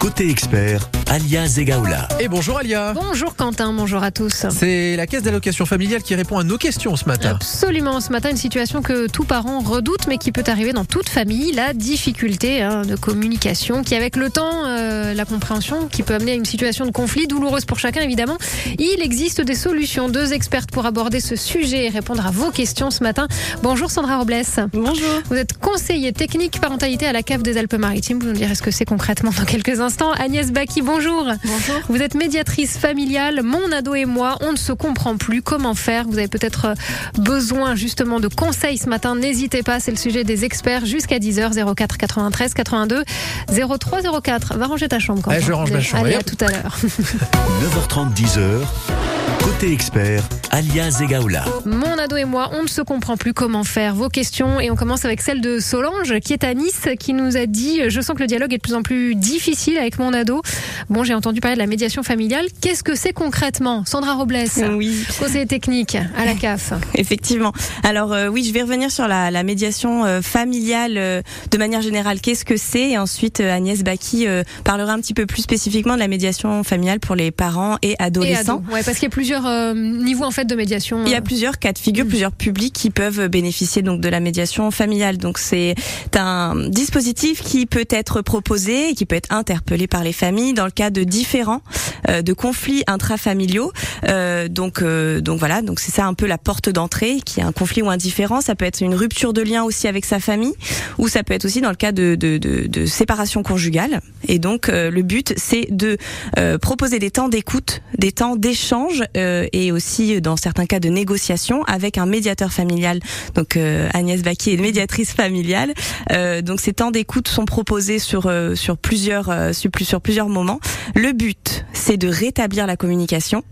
Côté 0.00 0.30
expert, 0.30 0.88
Alia 1.10 1.44
Zegaoula. 1.44 2.06
Et 2.20 2.28
bonjour 2.28 2.58
Alia. 2.58 2.92
Bonjour 2.92 3.34
Quentin, 3.34 3.72
bonjour 3.72 4.00
à 4.04 4.12
tous. 4.12 4.46
C'est 4.48 4.94
la 4.94 5.08
caisse 5.08 5.24
d'allocation 5.24 5.66
familiale 5.66 6.04
qui 6.04 6.14
répond 6.14 6.38
à 6.38 6.44
nos 6.44 6.56
questions 6.56 6.94
ce 6.94 7.04
matin. 7.06 7.30
Absolument, 7.30 8.00
ce 8.00 8.12
matin, 8.12 8.30
une 8.30 8.36
situation 8.36 8.80
que 8.80 9.08
tout 9.08 9.24
parent 9.24 9.58
redoute, 9.58 10.06
mais 10.06 10.18
qui 10.18 10.30
peut 10.30 10.44
arriver 10.46 10.72
dans 10.72 10.84
toute 10.84 11.08
famille, 11.08 11.50
la 11.50 11.72
difficulté 11.72 12.62
hein, 12.62 12.82
de 12.82 12.94
communication, 12.94 13.82
qui 13.82 13.96
avec 13.96 14.14
le 14.14 14.30
temps, 14.30 14.66
euh, 14.66 15.12
la 15.12 15.24
compréhension, 15.24 15.88
qui 15.88 16.04
peut 16.04 16.14
amener 16.14 16.30
à 16.30 16.34
une 16.36 16.44
situation 16.44 16.86
de 16.86 16.92
conflit 16.92 17.26
douloureuse 17.26 17.64
pour 17.64 17.80
chacun 17.80 18.02
évidemment. 18.02 18.38
Il 18.78 19.02
existe 19.02 19.40
des 19.40 19.56
solutions, 19.56 20.08
deux 20.08 20.32
expertes 20.32 20.70
pour 20.70 20.86
aborder 20.86 21.18
ce 21.18 21.34
sujet 21.34 21.86
et 21.86 21.88
répondre 21.88 22.24
à 22.24 22.30
vos 22.30 22.52
questions 22.52 22.92
ce 22.92 23.02
matin. 23.02 23.26
Bonjour 23.64 23.90
Sandra 23.90 24.18
Robles. 24.18 24.44
Bonjour. 24.72 25.22
Vous 25.28 25.36
êtes 25.36 25.58
conseiller 25.58 26.12
technique 26.12 26.60
parentalité 26.60 27.04
à 27.06 27.12
la 27.12 27.24
CAF 27.24 27.42
des 27.42 27.56
Alpes-Maritimes. 27.56 28.20
Vous 28.20 28.28
nous 28.28 28.32
direz 28.32 28.54
ce 28.54 28.62
que 28.62 28.70
c'est 28.70 28.84
concrètement 28.84 29.32
dans 29.36 29.44
quelques 29.44 29.80
instants. 29.80 30.12
Agnès 30.12 30.52
Baki, 30.52 30.82
bonjour. 30.82 30.99
Bonjour. 31.00 31.80
Vous 31.88 32.02
êtes 32.02 32.14
médiatrice 32.14 32.76
familiale. 32.76 33.42
Mon 33.42 33.72
ado 33.72 33.94
et 33.94 34.04
moi, 34.04 34.36
on 34.42 34.52
ne 34.52 34.56
se 34.56 34.72
comprend 34.72 35.16
plus. 35.16 35.40
Comment 35.40 35.74
faire? 35.74 36.04
Vous 36.06 36.18
avez 36.18 36.28
peut-être 36.28 36.66
euh, 36.66 36.74
besoin 37.18 37.74
justement 37.74 38.20
de 38.20 38.28
conseils 38.28 38.76
ce 38.76 38.88
matin. 38.88 39.14
N'hésitez 39.14 39.62
pas, 39.62 39.80
c'est 39.80 39.90
le 39.90 39.96
sujet 39.96 40.24
des 40.24 40.44
experts 40.44 40.84
jusqu'à 40.84 41.18
10h 41.18 41.74
04 41.74 41.96
93 41.96 42.54
82 42.54 43.04
03 43.48 44.20
04. 44.22 44.58
Va 44.58 44.66
ranger 44.66 44.88
ta 44.88 44.98
chambre. 44.98 45.26
Ouais, 45.26 45.40
je 45.40 45.52
range 45.52 45.70
ma 45.72 45.80
chambre. 45.80 46.04
Allez, 46.04 46.16
Allez, 46.16 46.20
à 46.20 46.22
tout 46.22 46.44
à 46.44 46.48
l'heure. 46.48 46.78
9h30, 46.84 48.14
10h. 48.14 49.19
Côté 49.50 49.72
expert, 49.72 50.22
Alia 50.52 50.90
Zegaoula. 50.92 51.44
Mon 51.64 51.98
ado 51.98 52.14
et 52.16 52.24
moi, 52.24 52.50
on 52.52 52.62
ne 52.62 52.68
se 52.68 52.82
comprend 52.82 53.16
plus 53.16 53.34
comment 53.34 53.64
faire. 53.64 53.96
Vos 53.96 54.08
questions 54.08 54.60
et 54.60 54.70
on 54.70 54.76
commence 54.76 55.04
avec 55.04 55.20
celle 55.20 55.40
de 55.40 55.58
Solange 55.58 56.20
qui 56.20 56.32
est 56.32 56.44
à 56.44 56.54
Nice, 56.54 56.86
qui 57.00 57.14
nous 57.14 57.36
a 57.36 57.46
dit 57.46 57.80
je 57.88 58.00
sens 58.00 58.14
que 58.14 58.20
le 58.22 58.28
dialogue 58.28 58.54
est 58.54 58.58
de 58.58 58.62
plus 58.62 58.74
en 58.74 58.82
plus 58.82 59.16
difficile 59.16 59.76
avec 59.76 59.98
mon 59.98 60.12
ado. 60.12 60.40
Bon, 60.88 61.02
j'ai 61.02 61.14
entendu 61.14 61.40
parler 61.40 61.56
de 61.56 61.60
la 61.60 61.66
médiation 61.66 62.04
familiale. 62.04 62.46
Qu'est-ce 62.60 62.84
que 62.84 62.94
c'est 62.94 63.12
concrètement, 63.12 63.84
Sandra 63.86 64.14
Robles 64.14 64.36
Oui, 64.76 65.04
Conseiller 65.18 65.46
technique 65.46 65.96
à 66.16 66.24
la 66.24 66.34
CAF. 66.34 66.72
effectivement. 66.94 67.52
Alors 67.82 68.12
euh, 68.12 68.28
oui, 68.28 68.44
je 68.44 68.52
vais 68.52 68.62
revenir 68.62 68.90
sur 68.92 69.08
la, 69.08 69.32
la 69.32 69.42
médiation 69.42 70.04
euh, 70.04 70.22
familiale 70.22 70.96
euh, 70.96 71.22
de 71.50 71.58
manière 71.58 71.82
générale. 71.82 72.20
Qu'est-ce 72.20 72.44
que 72.44 72.56
c'est? 72.56 72.90
Et 72.90 72.98
ensuite, 72.98 73.40
euh, 73.40 73.52
Agnès 73.52 73.82
Baki 73.82 74.28
euh, 74.28 74.44
parlera 74.64 74.92
un 74.92 75.00
petit 75.00 75.14
peu 75.14 75.26
plus 75.26 75.42
spécifiquement 75.42 75.94
de 75.94 75.98
la 76.00 76.08
médiation 76.08 76.62
familiale 76.62 77.00
pour 77.00 77.16
les 77.16 77.32
parents 77.32 77.76
et 77.82 77.90
Et 77.90 77.96
adolescents. 78.02 78.58
ado. 78.58 78.72
Ouais, 78.72 78.82
parce 78.84 78.98
qu'il 78.98 79.04
y 79.04 79.06
a 79.06 79.10
plusieurs 79.10 79.39
euh, 79.46 79.74
niveaux 79.74 80.24
en 80.24 80.30
fait 80.30 80.44
de 80.44 80.54
médiation. 80.54 81.04
Il 81.06 81.12
y 81.12 81.14
a 81.14 81.20
plusieurs 81.20 81.58
cas 81.58 81.72
de 81.72 81.78
figure, 81.78 82.04
Mm. 82.04 82.08
plusieurs 82.08 82.32
publics 82.32 82.72
qui 82.72 82.90
peuvent 82.90 83.28
bénéficier 83.28 83.82
donc 83.82 84.00
de 84.00 84.08
la 84.08 84.20
médiation 84.20 84.70
familiale. 84.70 85.18
Donc 85.18 85.38
c'est 85.38 85.74
un 86.16 86.68
dispositif 86.68 87.42
qui 87.42 87.66
peut 87.66 87.86
être 87.90 88.22
proposé 88.22 88.90
et 88.90 88.94
qui 88.94 89.06
peut 89.06 89.16
être 89.16 89.32
interpellé 89.32 89.86
par 89.86 90.02
les 90.04 90.12
familles 90.12 90.54
dans 90.54 90.64
le 90.64 90.70
cas 90.70 90.90
de 90.90 91.04
différents 91.04 91.62
euh, 92.08 92.22
de 92.22 92.32
conflits 92.32 92.82
intrafamiliaux. 92.86 93.72
Euh, 94.08 94.48
donc 94.48 94.82
euh, 94.82 95.20
donc 95.20 95.38
voilà, 95.38 95.62
donc 95.62 95.80
c'est 95.80 95.92
ça 95.92 96.06
un 96.06 96.14
peu 96.14 96.26
la 96.26 96.38
porte 96.38 96.68
d'entrée, 96.68 97.20
qui 97.24 97.40
est 97.40 97.42
un 97.42 97.52
conflit 97.52 97.82
ou 97.82 97.90
un 97.90 97.96
différend. 97.96 98.40
Ça 98.40 98.54
peut 98.54 98.64
être 98.64 98.80
une 98.80 98.94
rupture 98.94 99.32
de 99.32 99.42
lien 99.42 99.62
aussi 99.64 99.88
avec 99.88 100.04
sa 100.04 100.20
famille, 100.20 100.54
ou 100.98 101.08
ça 101.08 101.22
peut 101.22 101.34
être 101.34 101.44
aussi 101.44 101.60
dans 101.60 101.70
le 101.70 101.76
cas 101.76 101.92
de 101.92 102.14
de, 102.14 102.38
de, 102.38 102.66
de 102.66 102.86
séparation 102.86 103.42
conjugale. 103.42 104.00
Et 104.28 104.38
donc 104.38 104.68
euh, 104.68 104.90
le 104.90 105.02
but 105.02 105.34
c'est 105.36 105.66
de 105.70 105.96
euh, 106.38 106.58
proposer 106.58 106.98
des 106.98 107.10
temps 107.10 107.28
d'écoute, 107.28 107.82
des 107.98 108.12
temps 108.12 108.36
d'échange 108.36 109.02
euh, 109.16 109.29
et 109.52 109.72
aussi 109.72 110.16
euh, 110.16 110.20
dans 110.20 110.36
certains 110.36 110.66
cas 110.66 110.80
de 110.80 110.88
négociation 110.88 111.62
avec 111.64 111.98
un 111.98 112.06
médiateur 112.06 112.52
familial. 112.52 113.00
Donc 113.34 113.56
euh, 113.56 113.88
Agnès 113.94 114.22
Baki 114.22 114.52
est 114.54 114.56
médiatrice 114.56 115.12
familiale. 115.12 115.72
Euh, 116.12 116.42
donc 116.42 116.60
ces 116.60 116.72
temps 116.72 116.90
d'écoute 116.90 117.28
sont 117.28 117.44
proposés 117.44 117.98
sur 117.98 118.26
euh, 118.26 118.54
sur 118.54 118.76
plusieurs 118.76 119.28
euh, 119.30 119.52
sur, 119.52 119.70
plus- 119.70 119.84
sur 119.84 120.00
plusieurs 120.00 120.28
moments. 120.28 120.60
Le 120.94 121.12
but 121.12 121.64
c'est 121.72 121.96
de 121.96 122.08
rétablir 122.08 122.66
la 122.66 122.76
communication. 122.76 123.42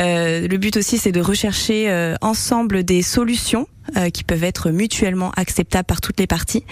Euh, 0.00 0.48
le 0.48 0.56
but 0.58 0.76
aussi 0.76 0.98
c'est 0.98 1.12
de 1.12 1.20
rechercher 1.20 1.88
euh, 1.90 2.14
ensemble 2.20 2.82
des 2.84 3.02
solutions 3.02 3.66
euh, 3.96 4.10
qui 4.10 4.24
peuvent 4.24 4.44
être 4.44 4.70
mutuellement 4.70 5.30
acceptables 5.36 5.86
par 5.86 6.00
toutes 6.00 6.18
les 6.20 6.26
parties. 6.26 6.64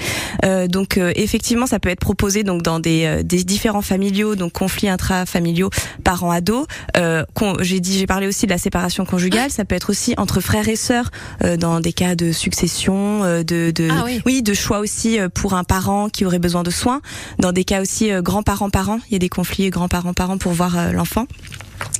Euh, 0.44 0.66
donc 0.68 0.96
euh, 0.98 1.12
effectivement, 1.16 1.66
ça 1.66 1.78
peut 1.78 1.88
être 1.88 2.00
proposé 2.00 2.42
donc 2.42 2.62
dans 2.62 2.80
des, 2.80 3.04
euh, 3.04 3.22
des 3.22 3.44
différents 3.44 3.82
familiaux, 3.82 4.34
donc 4.34 4.52
conflits 4.52 4.88
intrafamiliaux, 4.88 5.70
parents-ados. 6.04 6.66
Euh, 6.96 7.24
con- 7.34 7.56
j'ai 7.60 7.80
dit, 7.80 7.98
j'ai 7.98 8.06
parlé 8.06 8.26
aussi 8.26 8.46
de 8.46 8.50
la 8.52 8.58
séparation 8.58 9.04
conjugale. 9.04 9.50
Ça 9.50 9.64
peut 9.64 9.74
être 9.74 9.90
aussi 9.90 10.14
entre 10.16 10.40
frères 10.40 10.68
et 10.68 10.76
sœurs 10.76 11.10
euh, 11.44 11.56
dans 11.56 11.80
des 11.80 11.92
cas 11.92 12.14
de 12.14 12.32
succession, 12.32 13.24
euh, 13.24 13.42
de, 13.42 13.72
de 13.74 13.88
Ah 13.90 14.04
oui. 14.24 14.42
de 14.42 14.54
choix 14.54 14.78
aussi 14.80 15.18
euh, 15.18 15.28
pour 15.28 15.54
un 15.54 15.64
parent 15.64 16.08
qui 16.08 16.24
aurait 16.24 16.38
besoin 16.38 16.62
de 16.62 16.70
soins. 16.70 17.00
Dans 17.38 17.52
des 17.52 17.64
cas 17.64 17.80
aussi 17.82 18.10
euh, 18.10 18.22
grands-parents-parents, 18.22 19.00
il 19.08 19.12
y 19.12 19.16
a 19.16 19.18
des 19.18 19.28
conflits 19.28 19.70
grands-parents-parents 19.70 20.38
pour 20.38 20.52
voir 20.52 20.78
euh, 20.78 20.92
l'enfant. 20.92 21.26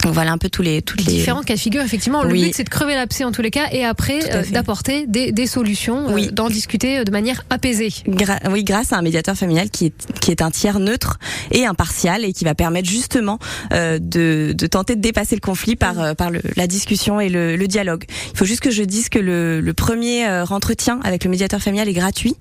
Donc 0.04 0.14
voilà 0.14 0.32
un 0.32 0.38
peu 0.38 0.48
tous 0.50 0.62
les 0.62 0.82
toutes 0.82 1.04
les 1.04 1.12
Différents 1.12 1.42
cas 1.42 1.54
de 1.54 1.60
figure, 1.60 1.82
effectivement. 1.82 2.24
Le 2.24 2.32
but, 2.32 2.52
c'est 2.54 2.64
de 2.64 2.68
crever 2.68 2.94
l'abcès 2.94 3.22
en 3.24 3.30
tous 3.32 3.42
les 3.42 3.50
cas 3.52 3.66
et 3.70 3.84
après 3.84 4.18
euh, 4.34 4.42
d'apporter 4.50 5.06
des, 5.06 5.30
des 5.32 5.46
solutions, 5.46 6.08
euh, 6.08 6.14
Oui. 6.14 6.28
d'en 6.32 6.48
discuter 6.50 6.98
euh, 6.98 7.04
de 7.04 7.10
manière 7.12 7.44
apaisée. 7.50 7.88
Gra- 8.08 8.40
oui, 8.50 8.64
grâce 8.64 8.92
à 8.92 8.96
un 8.96 9.02
médiateur 9.02 9.36
familial 9.36 9.70
qui 9.70 9.86
est, 9.86 10.18
qui 10.20 10.30
est 10.32 10.42
un 10.42 10.50
tiers 10.50 10.80
neutre 10.80 11.18
et 11.52 11.66
impartial 11.66 12.24
et 12.24 12.32
qui 12.32 12.44
va 12.44 12.54
permettre 12.54 12.88
justement 12.88 13.38
euh, 13.72 13.98
de, 14.00 14.52
de 14.56 14.66
tenter 14.66 14.96
de 14.96 15.00
dépasser 15.00 15.36
le 15.36 15.40
conflit 15.40 15.76
par, 15.76 16.00
euh, 16.00 16.14
par 16.14 16.30
le- 16.30 16.42
la 16.56 16.66
discussion 16.66 17.20
et 17.20 17.28
le, 17.28 17.56
le 17.56 17.66
dialogue. 17.68 18.04
Il 18.32 18.36
faut 18.38 18.44
juste 18.44 18.60
que 18.60 18.70
je 18.72 18.82
dise 18.82 19.08
que 19.08 19.18
le, 19.20 19.60
le 19.60 19.74
premier 19.74 20.26
euh, 20.26 20.44
entretien 20.50 20.98
avec 21.04 21.22
le 21.24 21.30
médiateur 21.30 21.60
familial 21.60 21.88
est 21.88 21.92
gratuit. 21.92 22.34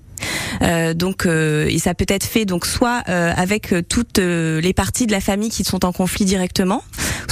Euh, 0.62 0.94
donc 0.94 1.26
euh, 1.26 1.66
et 1.68 1.78
ça 1.78 1.94
peut 1.94 2.04
être 2.08 2.24
fait 2.24 2.44
donc 2.44 2.64
soit 2.66 3.02
euh, 3.08 3.32
avec 3.36 3.74
toutes 3.88 4.18
les 4.18 4.72
parties 4.72 5.06
de 5.06 5.12
la 5.12 5.20
famille 5.20 5.48
qui 5.50 5.64
sont 5.64 5.84
en 5.84 5.92
conflit 5.92 6.24
directement 6.24 6.82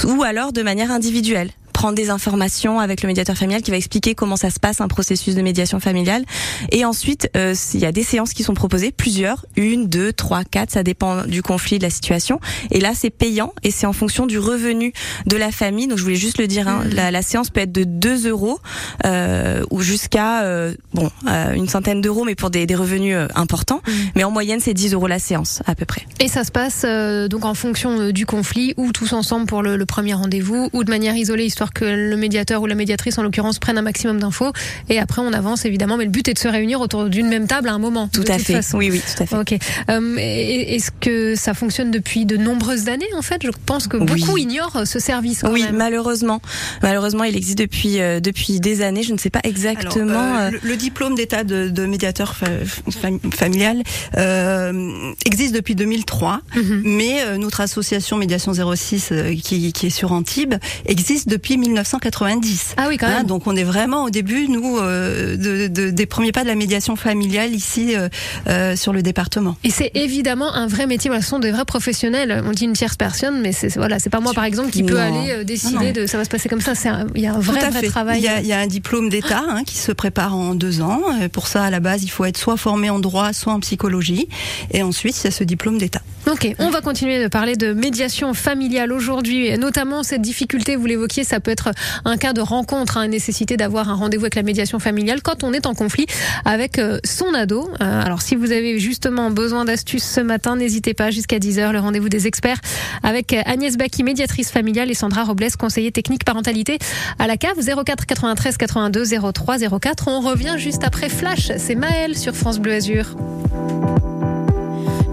ou 0.05 0.23
alors 0.23 0.51
de 0.51 0.61
manière 0.61 0.91
individuelle 0.91 1.51
prendre 1.81 1.95
des 1.95 2.11
informations 2.11 2.79
avec 2.79 3.01
le 3.01 3.07
médiateur 3.07 3.35
familial 3.35 3.63
qui 3.63 3.71
va 3.71 3.77
expliquer 3.77 4.13
comment 4.13 4.35
ça 4.35 4.51
se 4.51 4.59
passe 4.59 4.81
un 4.81 4.87
processus 4.87 5.33
de 5.33 5.41
médiation 5.41 5.79
familiale. 5.79 6.23
Et 6.71 6.85
ensuite 6.85 7.27
euh, 7.35 7.55
il 7.73 7.79
y 7.79 7.87
a 7.87 7.91
des 7.91 8.03
séances 8.03 8.33
qui 8.33 8.43
sont 8.43 8.53
proposées 8.53 8.91
plusieurs 8.91 9.47
une 9.55 9.87
deux 9.87 10.13
trois 10.13 10.43
quatre 10.43 10.69
ça 10.69 10.83
dépend 10.83 11.23
du 11.23 11.41
conflit 11.41 11.79
de 11.79 11.83
la 11.83 11.89
situation. 11.89 12.39
Et 12.69 12.79
là 12.79 12.91
c'est 12.93 13.09
payant 13.09 13.51
et 13.63 13.71
c'est 13.71 13.87
en 13.87 13.93
fonction 13.93 14.27
du 14.27 14.37
revenu 14.37 14.93
de 15.25 15.35
la 15.37 15.51
famille. 15.51 15.87
Donc 15.87 15.97
je 15.97 16.03
voulais 16.03 16.17
juste 16.17 16.37
le 16.37 16.45
dire 16.45 16.67
hein, 16.67 16.83
la, 16.91 17.09
la 17.09 17.23
séance 17.23 17.49
peut 17.49 17.61
être 17.61 17.71
de 17.71 17.83
2 17.83 18.27
euros 18.29 18.59
euh, 19.07 19.63
ou 19.71 19.81
jusqu'à 19.81 20.43
euh, 20.43 20.75
bon 20.93 21.09
euh, 21.27 21.53
une 21.53 21.67
centaine 21.67 21.99
d'euros 21.99 22.25
mais 22.25 22.35
pour 22.35 22.51
des, 22.51 22.67
des 22.67 22.75
revenus 22.75 23.15
euh, 23.15 23.27
importants. 23.33 23.81
Mais 24.15 24.23
en 24.23 24.29
moyenne 24.29 24.59
c'est 24.59 24.75
10 24.75 24.93
euros 24.93 25.07
la 25.07 25.17
séance 25.17 25.63
à 25.65 25.73
peu 25.73 25.85
près. 25.85 26.05
Et 26.19 26.27
ça 26.27 26.43
se 26.43 26.51
passe 26.51 26.83
euh, 26.85 27.27
donc 27.27 27.43
en 27.43 27.55
fonction 27.55 28.11
du 28.11 28.27
conflit 28.27 28.75
ou 28.77 28.91
tous 28.91 29.13
ensemble 29.13 29.47
pour 29.47 29.63
le, 29.63 29.77
le 29.77 29.85
premier 29.87 30.13
rendez-vous 30.13 30.69
ou 30.73 30.83
de 30.83 30.91
manière 30.91 31.15
isolée 31.15 31.45
histoire 31.45 31.70
que 31.73 31.85
le 31.85 32.15
médiateur 32.17 32.61
ou 32.61 32.65
la 32.67 32.75
médiatrice 32.75 33.17
en 33.17 33.23
l'occurrence 33.23 33.59
prenne 33.59 33.77
un 33.77 33.81
maximum 33.81 34.19
d'infos 34.19 34.51
et 34.89 34.99
après 34.99 35.21
on 35.21 35.33
avance 35.33 35.65
évidemment 35.65 35.97
mais 35.97 36.05
le 36.05 36.11
but 36.11 36.27
est 36.27 36.33
de 36.33 36.39
se 36.39 36.47
réunir 36.47 36.81
autour 36.81 37.05
d'une 37.09 37.27
même 37.27 37.47
table 37.47 37.69
à 37.69 37.73
un 37.73 37.79
moment. 37.79 38.07
tout 38.11 38.23
à 38.27 38.37
fait 38.39 38.53
façon. 38.55 38.77
oui 38.77 38.89
oui 38.91 39.01
tout 39.15 39.23
à 39.23 39.25
fait 39.25 39.35
Ok. 39.35 39.53
Euh, 39.89 40.15
Est-ce 40.17 40.91
que 40.91 41.35
ça 41.35 41.53
fonctionne 41.53 41.91
depuis 41.91 42.25
de 42.25 42.37
nombreuses 42.37 42.89
années 42.89 43.05
en 43.15 43.21
fait? 43.21 43.41
Je 43.43 43.49
pense 43.65 43.87
que 43.87 43.97
Oui. 43.97 44.05
beaucoup 44.05 44.37
ignorent 44.37 44.85
ce 44.85 44.99
service. 44.99 45.41
Quand 45.41 45.51
oui, 45.51 45.63
même. 45.63 45.75
malheureusement, 45.77 46.41
malheureusement, 46.83 47.23
il 47.23 47.35
existe 47.35 47.57
depuis 47.57 47.99
euh, 48.01 48.19
depuis 48.19 48.59
des 48.59 48.81
années. 48.81 49.03
Je 49.03 49.13
ne 49.13 49.17
sais 49.17 49.29
pas 49.29 49.39
exactement. 49.43 50.11
Alors, 50.19 50.35
euh, 50.41 50.47
euh, 50.47 50.51
le, 50.51 50.69
le 50.69 50.75
diplôme 50.75 51.15
d'état 51.15 51.43
de, 51.43 51.69
de 51.69 51.85
médiateur 51.85 52.35
fa- 52.35 52.47
fam- 52.89 53.19
familial 53.33 53.81
euh, 54.17 55.11
existe 55.25 55.53
depuis 55.55 55.75
2003, 55.75 56.41
Mhm. 56.55 56.81
mais 56.85 57.21
euh, 57.23 57.37
notre 57.37 57.61
association 57.61 58.17
Médiation 58.17 58.53
06, 58.53 59.09
euh, 59.11 59.35
qui, 59.35 59.71
qui 59.73 59.87
est 59.87 59.89
sur 59.89 60.11
Antibes, 60.11 60.55
existe 60.85 61.27
depuis 61.29 61.57
1990. 61.61 62.75
Ah 62.77 62.85
oui 62.89 62.97
quand 62.97 63.07
Hein, 63.07 63.17
même. 63.19 63.25
donc 63.27 63.47
on 63.47 63.55
est 63.55 63.63
vraiment 63.63 64.03
au 64.05 64.09
début, 64.09 64.47
nous, 64.47 64.77
euh, 64.79 65.35
de, 65.37 65.67
de- 65.67 65.89
des 65.89 66.05
premiers 66.05 66.31
pas 66.31 66.43
de 66.43 66.47
la 66.47 66.55
médiation 66.55 66.95
familiale 66.95 67.53
ici 67.53 67.95
euh, 67.95 68.09
euh, 68.47 68.75
sur 68.75 68.93
le 68.93 69.01
département. 69.01 69.55
Et 69.63 69.69
c'est 69.69 69.91
évidemment 69.95 70.53
un 70.53 70.67
vrai 70.67 70.87
métier. 70.87 71.11
Ce 71.21 71.27
sont 71.27 71.39
des 71.39 71.51
vrais 71.51 71.65
professionnels. 71.65 72.43
On 72.45 72.51
dit 72.51 72.65
une 72.65 72.73
tierce 72.73 72.95
personne, 72.95 73.41
mais 73.41 73.51
c'est 73.51 73.75
voilà, 73.75 73.99
c'est 73.99 74.09
pas 74.09 74.19
moi 74.19 74.33
par 74.33 74.43
exemple 74.45 74.69
qui 74.71 74.83
peut 74.83 74.95
Non. 74.95 74.99
aller 75.21 75.31
euh, 75.31 75.43
décider 75.43 75.75
Non, 75.75 75.83
non. 75.83 75.91
de 75.91 76.05
ça 76.05 76.17
va 76.17 76.23
se 76.25 76.29
passer 76.29 76.49
comme 76.49 76.61
ça. 76.61 76.75
C'est 76.75 76.89
il 77.15 77.21
y 77.21 77.27
a 77.27 77.33
un 77.33 77.39
vrai 77.39 77.59
travail. 77.89 78.19
Il 78.19 78.23
y, 78.23 78.27
a, 78.27 78.39
il 78.41 78.47
y 78.47 78.53
a 78.53 78.59
un 78.59 78.67
diplôme 78.67 79.09
d'État 79.09 79.43
hein, 79.47 79.63
qui 79.65 79.77
se 79.77 79.91
prépare 79.91 80.35
en 80.35 80.55
deux 80.55 80.81
ans. 80.81 81.01
Pour 81.31 81.47
ça, 81.47 81.63
à 81.63 81.69
la 81.69 81.79
base, 81.79 82.03
il 82.03 82.09
faut 82.09 82.25
être 82.25 82.37
soit 82.37 82.57
formé 82.57 82.89
en 82.89 82.99
droit, 82.99 83.33
soit 83.33 83.53
en 83.53 83.59
psychologie. 83.59 84.27
Et 84.71 84.83
ensuite, 84.83 85.19
il 85.21 85.25
y 85.25 85.27
a 85.27 85.31
ce 85.31 85.43
diplôme 85.43 85.77
d'État. 85.77 86.01
Ok, 86.31 86.55
on 86.59 86.69
va 86.69 86.79
continuer 86.79 87.21
de 87.21 87.27
parler 87.27 87.57
de 87.57 87.73
médiation 87.73 88.33
familiale 88.33 88.93
aujourd'hui, 88.93 89.57
notamment 89.57 90.01
cette 90.01 90.21
difficulté, 90.21 90.77
vous 90.77 90.85
l'évoquiez, 90.85 91.25
ça 91.25 91.41
peut 91.41 91.51
être 91.51 91.71
un 92.05 92.15
cas 92.15 92.31
de 92.31 92.39
rencontre, 92.39 92.95
hein, 92.95 93.09
nécessité 93.09 93.57
d'avoir 93.57 93.89
un 93.89 93.95
rendez-vous 93.95 94.23
avec 94.23 94.35
la 94.35 94.43
médiation 94.43 94.79
familiale 94.79 95.21
quand 95.21 95.43
on 95.43 95.51
est 95.51 95.65
en 95.65 95.73
conflit 95.73 96.05
avec 96.45 96.79
euh, 96.79 96.99
son 97.03 97.33
ado. 97.33 97.69
Euh, 97.81 98.01
alors 98.01 98.21
si 98.21 98.37
vous 98.37 98.53
avez 98.53 98.79
justement 98.79 99.29
besoin 99.29 99.65
d'astuces 99.65 100.05
ce 100.05 100.21
matin, 100.21 100.55
n'hésitez 100.55 100.93
pas 100.93 101.11
jusqu'à 101.11 101.37
10h, 101.37 101.73
le 101.73 101.79
rendez-vous 101.81 102.07
des 102.07 102.27
experts 102.27 102.61
avec 103.03 103.33
Agnès 103.33 103.75
Baki, 103.75 104.03
médiatrice 104.03 104.51
familiale, 104.51 104.89
et 104.89 104.93
Sandra 104.93 105.25
Robles, 105.25 105.51
conseiller 105.59 105.91
technique 105.91 106.23
parentalité 106.23 106.79
à 107.19 107.27
la 107.27 107.35
CAF 107.35 107.57
04 107.57 108.05
93 108.05 108.55
82 108.55 109.03
03 109.33 109.57
04. 109.81 110.07
On 110.07 110.21
revient 110.21 110.55
juste 110.55 110.85
après 110.85 111.09
Flash, 111.09 111.51
c'est 111.57 111.75
Maël 111.75 112.17
sur 112.17 112.37
France 112.37 112.59
Bleu 112.59 112.71
Azur. 112.71 113.17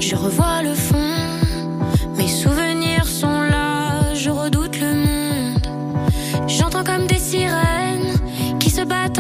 Je 0.01 0.15
revois 0.15 0.63
le 0.63 0.75
fond, 0.75 1.08
comme 6.89 7.07
des 7.07 7.19
sirènes 7.19 8.17
qui 8.59 8.71
se 8.71 8.81
battent 8.81 9.18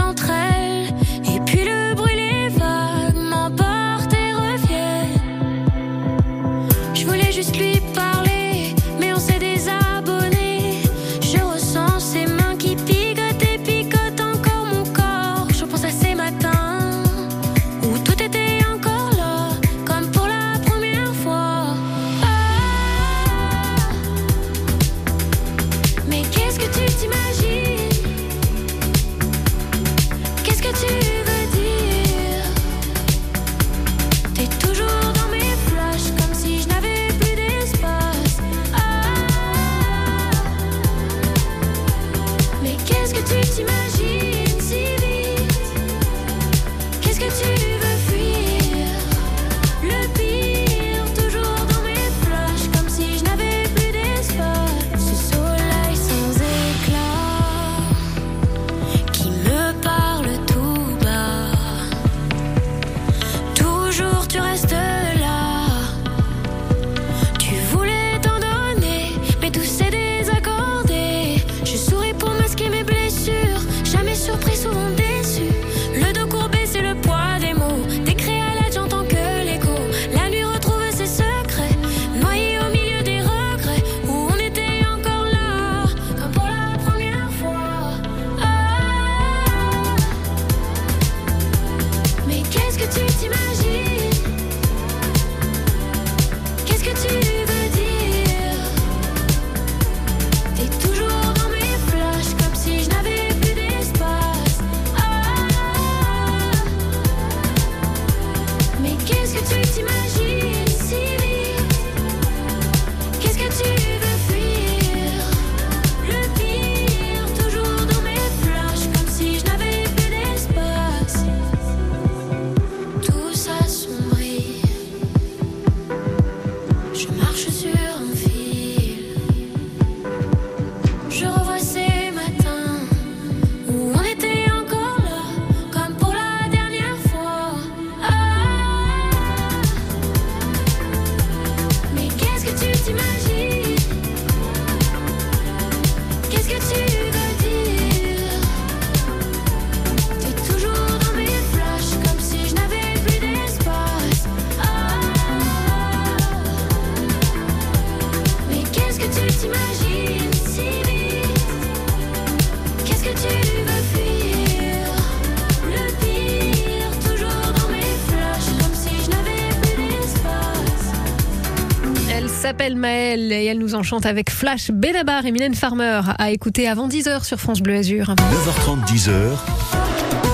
et 173.19 173.47
elle 173.47 173.59
nous 173.59 173.75
enchante 173.75 174.06
avec 174.06 174.31
Flash 174.31 174.70
Benabar 174.70 175.26
et 175.26 175.32
Mylène 175.32 175.55
Farmer 175.55 176.00
à 176.19 176.31
écouter 176.31 176.69
avant 176.69 176.88
10h 176.88 177.25
sur 177.25 177.38
France 177.38 177.61
Bleu 177.61 177.76
Azur. 177.76 178.15
9h30, 178.15 178.85
10h. 178.87 179.57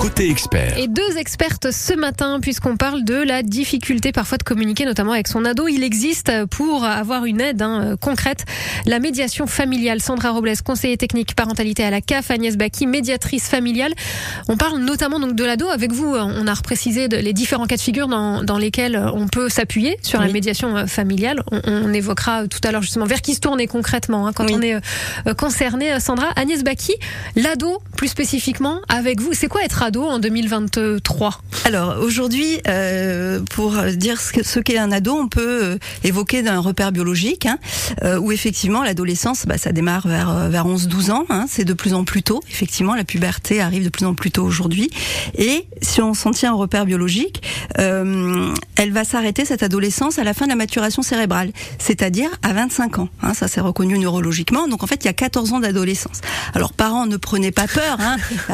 Côté 0.05 0.29
expert. 0.29 0.77
Et 0.77 0.87
deux 0.87 1.17
expertes 1.17 1.71
ce 1.71 1.91
matin, 1.95 2.37
puisqu'on 2.39 2.77
parle 2.77 3.03
de 3.03 3.15
la 3.15 3.41
difficulté 3.41 4.11
parfois 4.11 4.37
de 4.37 4.43
communiquer, 4.43 4.85
notamment 4.85 5.13
avec 5.13 5.27
son 5.27 5.43
ado. 5.45 5.67
Il 5.67 5.81
existe 5.83 6.31
pour 6.51 6.85
avoir 6.85 7.25
une 7.25 7.41
aide 7.41 7.63
hein, 7.63 7.95
concrète 7.99 8.45
la 8.85 8.99
médiation 8.99 9.47
familiale. 9.47 10.01
Sandra 10.03 10.29
Robles, 10.29 10.51
conseiller 10.63 10.95
technique 10.97 11.33
parentalité 11.33 11.83
à 11.83 11.89
la 11.89 12.01
CAF, 12.01 12.29
Agnès 12.29 12.55
Baki, 12.55 12.85
médiatrice 12.85 13.47
familiale. 13.49 13.93
On 14.47 14.57
parle 14.57 14.77
notamment 14.77 15.19
donc 15.19 15.33
de 15.33 15.43
l'ado. 15.43 15.67
Avec 15.69 15.91
vous, 15.91 16.13
on 16.15 16.45
a 16.45 16.53
reprécisé 16.53 17.07
de- 17.07 17.17
les 17.17 17.33
différents 17.33 17.65
cas 17.65 17.77
de 17.77 17.81
figure 17.81 18.07
dans, 18.07 18.43
dans 18.43 18.59
lesquels 18.59 19.03
on 19.15 19.27
peut 19.27 19.49
s'appuyer 19.49 19.97
sur 20.03 20.21
la 20.21 20.27
médiation 20.27 20.77
euh, 20.77 20.85
familiale. 20.85 21.41
On, 21.51 21.61
on 21.65 21.93
évoquera 21.95 22.47
tout 22.47 22.59
à 22.63 22.71
l'heure 22.71 22.83
justement 22.83 23.05
vers 23.05 23.23
qui 23.23 23.33
se 23.33 23.39
tourner 23.39 23.65
concrètement 23.65 24.27
hein, 24.27 24.33
quand 24.35 24.45
Oui. 24.45 24.53
on 24.55 24.61
est 24.61 24.75
euh, 24.75 24.79
euh, 25.25 25.33
concerné. 25.33 25.99
Sandra, 25.99 26.27
Agnès 26.35 26.63
Baki, 26.63 26.93
l'ado 27.35 27.79
plus 27.97 28.09
spécifiquement 28.09 28.81
avec 28.87 29.19
vous. 29.19 29.33
C'est 29.33 29.47
quoi 29.47 29.63
être 29.63 29.81
ado? 29.81 29.94
En 30.03 30.19
2023 30.19 31.41
Alors 31.65 31.95
aujourd'hui, 32.01 32.59
euh, 32.67 33.39
pour 33.51 33.73
dire 33.95 34.19
ce 34.21 34.33
que- 34.33 34.43
ce 34.45 34.59
qu'est 34.59 34.77
un 34.77 34.91
ado, 34.91 35.13
on 35.13 35.27
peut 35.27 35.63
euh, 35.63 35.77
évoquer 36.03 36.41
d'un 36.43 36.59
repère 36.59 36.91
biologique, 36.91 37.45
hein, 37.45 37.57
euh, 38.03 38.17
où 38.19 38.31
effectivement 38.31 38.83
l'adolescence, 38.83 39.45
bah, 39.45 39.57
ça 39.57 39.71
démarre 39.71 40.07
vers 40.07 40.29
euh, 40.29 40.49
vers 40.49 40.65
11-12 40.67 41.11
ans. 41.11 41.25
hein, 41.29 41.45
c'est 41.49 41.65
de 41.65 41.73
plus 41.73 41.93
en 41.93 42.03
plus 42.03 42.23
tôt. 42.23 42.41
Effectivement, 42.49 42.95
la 42.95 43.03
puberté 43.03 43.61
arrive 43.61 43.83
de 43.83 43.89
plus 43.89 44.05
en 44.05 44.13
plus 44.15 44.31
tôt 44.31 44.43
aujourd'hui. 44.43 44.89
Et 45.37 45.65
si 45.81 46.01
on 46.01 46.13
s'en 46.13 46.31
tient 46.31 46.53
au 46.53 46.57
repère 46.57 46.85
biologique, 46.85 47.41
elle 47.77 48.91
va 48.91 49.03
s'arrêter 49.03 49.45
cette 49.45 49.63
adolescence 49.63 50.19
à 50.19 50.23
la 50.23 50.33
fin 50.33 50.45
de 50.45 50.49
la 50.49 50.55
maturation 50.55 51.01
cérébrale, 51.01 51.51
c'est-à-dire 51.79 52.29
à 52.43 52.53
25 52.53 52.99
ans. 52.99 53.09
hein, 53.21 53.33
ça 53.33 53.47
c'est 53.47 53.61
reconnu 53.61 53.97
neurologiquement. 53.99 54.67
Donc 54.67 54.83
en 54.83 54.87
fait, 54.87 55.03
il 55.03 55.05
y 55.05 55.09
a 55.09 55.13
14 55.13 55.53
ans 55.53 55.59
d'adolescence. 55.59 56.21
Alors 56.53 56.73
parents, 56.73 57.05
ne 57.05 57.17
prenez 57.17 57.51
pas 57.51 57.67
peur. 57.67 57.97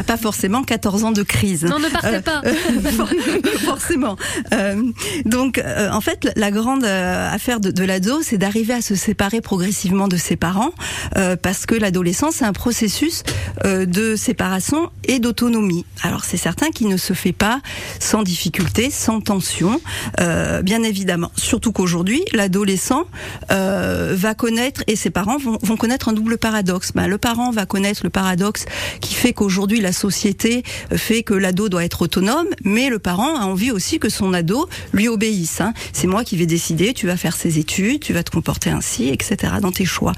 Pas 0.07 0.17
forcément 0.17 0.63
14 0.63 1.03
ans 1.03 1.11
de 1.11 1.23
crise. 1.31 1.63
Non, 1.63 1.79
ne 1.79 1.87
partez 1.89 2.17
Euh, 2.17 2.21
pas. 2.21 2.41
forcément. 3.65 4.17
Euh, 4.53 4.81
donc, 5.25 5.57
euh, 5.57 5.89
en 5.91 6.01
fait, 6.01 6.27
la 6.35 6.51
grande 6.51 6.83
affaire 6.83 7.59
de, 7.59 7.71
de 7.71 7.83
l'ado, 7.83 8.21
c'est 8.21 8.37
d'arriver 8.37 8.73
à 8.73 8.81
se 8.81 8.95
séparer 8.95 9.41
progressivement 9.41 10.07
de 10.07 10.17
ses 10.17 10.35
parents, 10.35 10.71
parce 11.41 11.65
que 11.65 11.75
l'adolescence, 11.75 12.35
c'est 12.35 12.45
un 12.45 12.53
processus 12.53 13.23
de 13.65 14.15
séparation 14.15 14.89
et 15.07 15.19
d'autonomie. 15.19 15.85
Alors, 16.03 16.23
c'est 16.25 16.37
certain 16.37 16.69
qu'il 16.71 16.87
ne 16.89 16.97
se 16.97 17.13
fait 17.13 17.31
pas 17.33 17.61
sans 17.99 18.23
difficulté, 18.23 18.89
sans 18.91 19.21
tension, 19.21 19.79
euh, 20.19 20.61
bien 20.61 20.83
évidemment. 20.83 21.31
Surtout 21.37 21.71
qu'aujourd'hui, 21.71 22.21
l'adolescent 22.33 23.05
euh, 23.51 24.13
va 24.15 24.33
connaître, 24.33 24.83
et 24.87 24.95
ses 24.95 25.09
parents 25.09 25.37
vont, 25.37 25.57
vont 25.61 25.77
connaître 25.77 26.09
un 26.09 26.13
double 26.13 26.37
paradoxe. 26.37 26.91
Ben, 26.95 27.07
le 27.07 27.17
parent 27.17 27.51
va 27.51 27.65
connaître 27.65 28.01
le 28.03 28.09
paradoxe 28.09 28.65
qui 28.99 29.13
fait 29.13 29.33
qu'aujourd'hui, 29.33 29.79
la 29.81 29.91
société 29.93 30.63
fait 30.95 31.20
que 31.23 31.33
l'ado 31.33 31.69
doit 31.69 31.83
être 31.85 32.01
autonome, 32.03 32.47
mais 32.63 32.89
le 32.89 32.99
parent 32.99 33.35
a 33.37 33.45
envie 33.45 33.71
aussi 33.71 33.99
que 33.99 34.09
son 34.09 34.33
ado 34.33 34.67
lui 34.93 35.07
obéisse. 35.07 35.61
hein. 35.61 35.73
C'est 35.93 36.07
moi 36.07 36.23
qui 36.23 36.37
vais 36.37 36.45
décider, 36.45 36.93
tu 36.93 37.07
vas 37.07 37.17
faire 37.17 37.35
ses 37.35 37.59
études, 37.59 38.01
tu 38.01 38.13
vas 38.13 38.23
te 38.23 38.31
comporter 38.31 38.69
ainsi, 38.69 39.09
etc. 39.09 39.53
dans 39.61 39.71
tes 39.71 39.85
choix. 39.85 40.13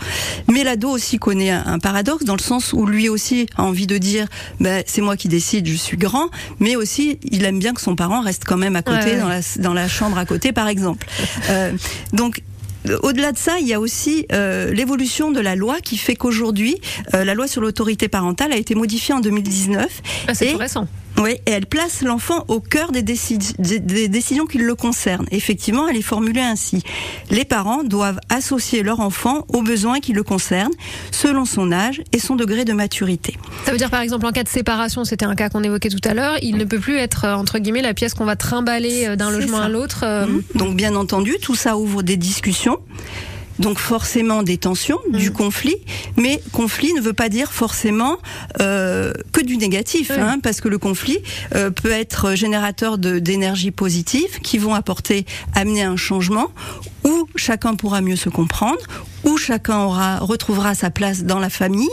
Mais 0.51 0.63
l'ado 0.63 0.89
aussi 0.89 1.17
connaît 1.17 1.51
un, 1.51 1.79
paradoxe 1.79 2.23
dans 2.23 2.35
le 2.35 2.41
sens 2.41 2.73
où 2.73 2.85
lui 2.85 3.09
aussi 3.09 3.47
a 3.57 3.63
envie 3.63 3.87
de 3.87 3.97
dire, 3.97 4.27
ben, 4.59 4.83
c'est 4.85 5.01
moi 5.01 5.17
qui 5.17 5.27
décide, 5.27 5.67
je 5.67 5.75
suis 5.75 5.97
grand, 5.97 6.29
mais 6.59 6.75
aussi 6.75 7.19
il 7.23 7.43
aime 7.45 7.59
bien 7.59 7.73
que 7.73 7.81
son 7.81 7.95
parent 7.95 8.21
reste 8.21 8.43
quand 8.45 8.57
même 8.57 8.75
à 8.75 8.81
côté 8.81 8.93
Ouais, 9.03 9.11
ouais. 9.15 9.19
dans 9.19 9.27
la 9.27 9.39
dans 9.59 9.73
la 9.73 9.87
chambre 9.87 10.17
à 10.17 10.25
côté, 10.25 10.51
par 10.51 10.67
exemple. 10.67 11.07
Euh, 11.49 11.71
donc 12.13 12.41
au-delà 13.01 13.31
de 13.31 13.37
ça, 13.37 13.59
il 13.59 13.67
y 13.67 13.73
a 13.73 13.79
aussi 13.79 14.25
euh, 14.31 14.71
l'évolution 14.73 15.31
de 15.31 15.39
la 15.39 15.55
loi 15.55 15.77
qui 15.81 15.97
fait 15.97 16.15
qu'aujourd'hui, 16.15 16.77
euh, 17.13 17.23
la 17.23 17.33
loi 17.33 17.47
sur 17.47 17.61
l'autorité 17.61 18.07
parentale 18.07 18.51
a 18.53 18.57
été 18.57 18.75
modifiée 18.75 19.13
en 19.13 19.19
2019. 19.19 20.01
Ah, 20.27 20.33
C'est 20.33 20.47
Et- 20.47 20.51
tout 20.51 20.57
récent. 20.57 20.87
Oui, 21.17 21.31
et 21.45 21.51
elle 21.51 21.65
place 21.67 22.01
l'enfant 22.01 22.43
au 22.47 22.59
cœur 22.59 22.91
des, 22.91 23.03
décisions 23.03 24.45
qui 24.45 24.57
le 24.57 24.75
concernent. 24.75 25.25
Effectivement, 25.31 25.87
elle 25.87 25.95
est 25.97 26.01
formulée 26.01 26.41
ainsi. 26.41 26.81
Les 27.29 27.45
parents 27.45 27.83
doivent 27.83 28.19
associer 28.29 28.81
leur 28.83 28.99
enfant 28.99 29.45
aux 29.49 29.61
besoins 29.61 29.99
qui 29.99 30.13
le 30.13 30.23
concernent, 30.23 30.73
selon 31.11 31.45
son 31.45 31.71
âge 31.71 32.01
et 32.11 32.19
son 32.19 32.35
degré 32.35 32.65
de 32.65 32.73
maturité. 32.73 33.35
Ça 33.65 33.71
veut 33.71 33.77
dire 33.77 33.89
par 33.91 34.01
exemple 34.01 34.25
en 34.25 34.31
cas 34.31 34.43
de 34.43 34.49
séparation, 34.49 35.05
c'était 35.05 35.25
un 35.25 35.35
cas 35.35 35.49
qu'on 35.49 35.63
évoquait 35.63 35.89
tout 35.89 36.01
à 36.03 36.13
l'heure, 36.13 36.37
il 36.41 36.57
ne 36.57 36.65
peut 36.65 36.79
plus 36.79 36.97
être 36.97 37.25
euh, 37.25 37.35
entre 37.35 37.59
guillemets 37.59 37.81
la 37.83 37.93
pièce 37.93 38.13
qu'on 38.15 38.25
va 38.25 38.35
trimballer 38.35 39.05
euh, 39.07 39.15
d'un 39.15 39.29
logement 39.29 39.57
ça. 39.57 39.65
à 39.65 39.69
l'autre. 39.69 40.01
euh, 40.03 40.25
Mhm. 40.25 40.43
Donc 40.55 40.75
bien 40.75 40.95
entendu, 40.95 41.35
tout 41.41 41.55
ça 41.55 41.77
ouvre 41.77 42.01
des 42.01 42.17
discussions. 42.17 42.79
Donc 43.59 43.77
forcément 43.77 44.41
des 44.43 44.57
tensions, 44.57 44.99
du 45.11 45.29
Mhm. 45.29 45.35
conflit, 45.35 45.75
mais 46.17 46.41
conflit 46.51 46.91
ne 46.93 47.01
veut 47.01 47.13
pas 47.13 47.29
dire 47.29 47.51
forcément 47.51 48.17
euh, 48.61 49.13
que 49.31 49.41
du 49.41 49.57
négatif, 49.57 50.11
Oui. 50.13 50.19
hein, 50.19 50.39
parce 50.41 50.59
que 50.59 50.67
le 50.69 50.77
conflit 50.79 51.19
euh, 51.55 51.69
peut 51.69 51.91
être 51.91 52.33
générateur 52.35 52.97
de- 52.97 53.19
d'énergie 53.19 53.71
positive 53.71 54.39
qui 54.41 54.57
vont 54.57 54.73
apporter, 54.73 55.25
amener 55.53 55.83
un 55.83 55.97
changement 55.97 56.47
où 57.05 57.27
chacun 57.35 57.75
pourra 57.75 58.01
mieux 58.01 58.15
se 58.15 58.29
comprendre, 58.29 58.79
où 59.23 59.37
chacun 59.37 59.79
aura 59.79 60.19
retrouvera 60.19 60.75
sa 60.75 60.89
place 60.89 61.23
dans 61.23 61.39
la 61.39 61.49
famille 61.49 61.89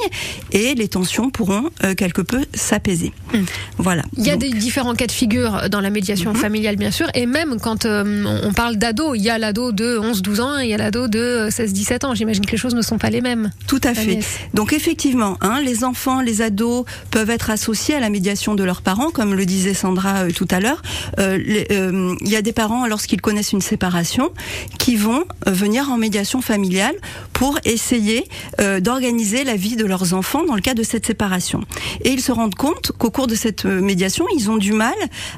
et 0.52 0.74
les 0.74 0.88
tensions 0.88 1.30
pourront 1.30 1.70
euh, 1.84 1.94
quelque 1.94 2.22
peu 2.22 2.44
s'apaiser. 2.54 3.12
Mhm. 3.32 3.46
Voilà. 3.78 4.02
Il 4.16 4.26
y 4.26 4.30
a 4.30 4.36
Donc, 4.36 4.42
des 4.42 4.50
différents 4.50 4.94
cas 4.94 5.06
de 5.06 5.12
figure 5.12 5.68
dans 5.70 5.80
la 5.80 5.90
médiation 5.90 6.34
familiale, 6.34 6.76
bien 6.76 6.90
sûr, 6.90 7.06
et 7.14 7.26
même 7.26 7.60
quand 7.60 7.84
euh, 7.84 8.40
on 8.44 8.52
parle 8.52 8.76
d'ado, 8.76 9.14
il 9.14 9.22
y 9.22 9.30
a 9.30 9.38
l'ado 9.38 9.72
de 9.72 9.98
11-12 9.98 10.40
ans 10.40 10.58
et 10.58 10.64
il 10.64 10.70
y 10.70 10.74
a 10.74 10.78
l'ado 10.78 11.08
de 11.08 11.48
16-17 11.50 12.06
ans. 12.06 12.14
J'imagine 12.14 12.44
que 12.44 12.52
les 12.52 12.58
choses 12.58 12.74
ne 12.74 12.82
sont 12.82 12.98
pas 12.98 13.10
les 13.10 13.20
mêmes. 13.20 13.50
Tout 13.66 13.80
à 13.84 13.94
fait. 13.94 14.20
Donc 14.54 14.72
effectivement, 14.72 15.38
hein, 15.40 15.60
les 15.64 15.84
enfants, 15.84 16.20
les 16.20 16.42
ados 16.42 16.84
peuvent 17.10 17.30
être 17.30 17.50
associés 17.50 17.94
à 17.94 18.00
la 18.00 18.10
médiation 18.10 18.54
de 18.54 18.64
leurs 18.64 18.82
parents, 18.82 19.10
comme 19.10 19.34
le 19.34 19.46
disait 19.46 19.74
Sandra 19.74 20.24
euh, 20.24 20.30
tout 20.30 20.48
à 20.50 20.60
l'heure. 20.60 20.82
Euh, 21.18 21.38
euh, 21.70 22.14
Il 22.20 22.28
y 22.28 22.36
a 22.36 22.42
des 22.42 22.52
parents, 22.52 22.86
lorsqu'ils 22.86 23.20
connaissent 23.20 23.52
une 23.52 23.60
séparation, 23.60 24.30
qui 24.78 24.96
vont 25.00 25.24
venir 25.46 25.90
en 25.90 25.96
médiation 25.96 26.40
familiale 26.42 26.94
pour 27.32 27.58
essayer 27.64 28.24
euh, 28.60 28.80
d'organiser 28.80 29.44
la 29.44 29.56
vie 29.56 29.76
de 29.76 29.84
leurs 29.84 30.14
enfants 30.14 30.44
dans 30.44 30.54
le 30.54 30.60
cas 30.60 30.74
de 30.74 30.82
cette 30.82 31.06
séparation. 31.06 31.60
Et 32.04 32.10
ils 32.10 32.20
se 32.20 32.32
rendent 32.32 32.54
compte 32.54 32.92
qu'au 32.98 33.10
cours 33.10 33.26
de 33.26 33.34
cette 33.34 33.64
euh, 33.64 33.80
médiation, 33.80 34.26
ils 34.36 34.50
ont 34.50 34.56
du 34.58 34.72
mal 34.72 34.94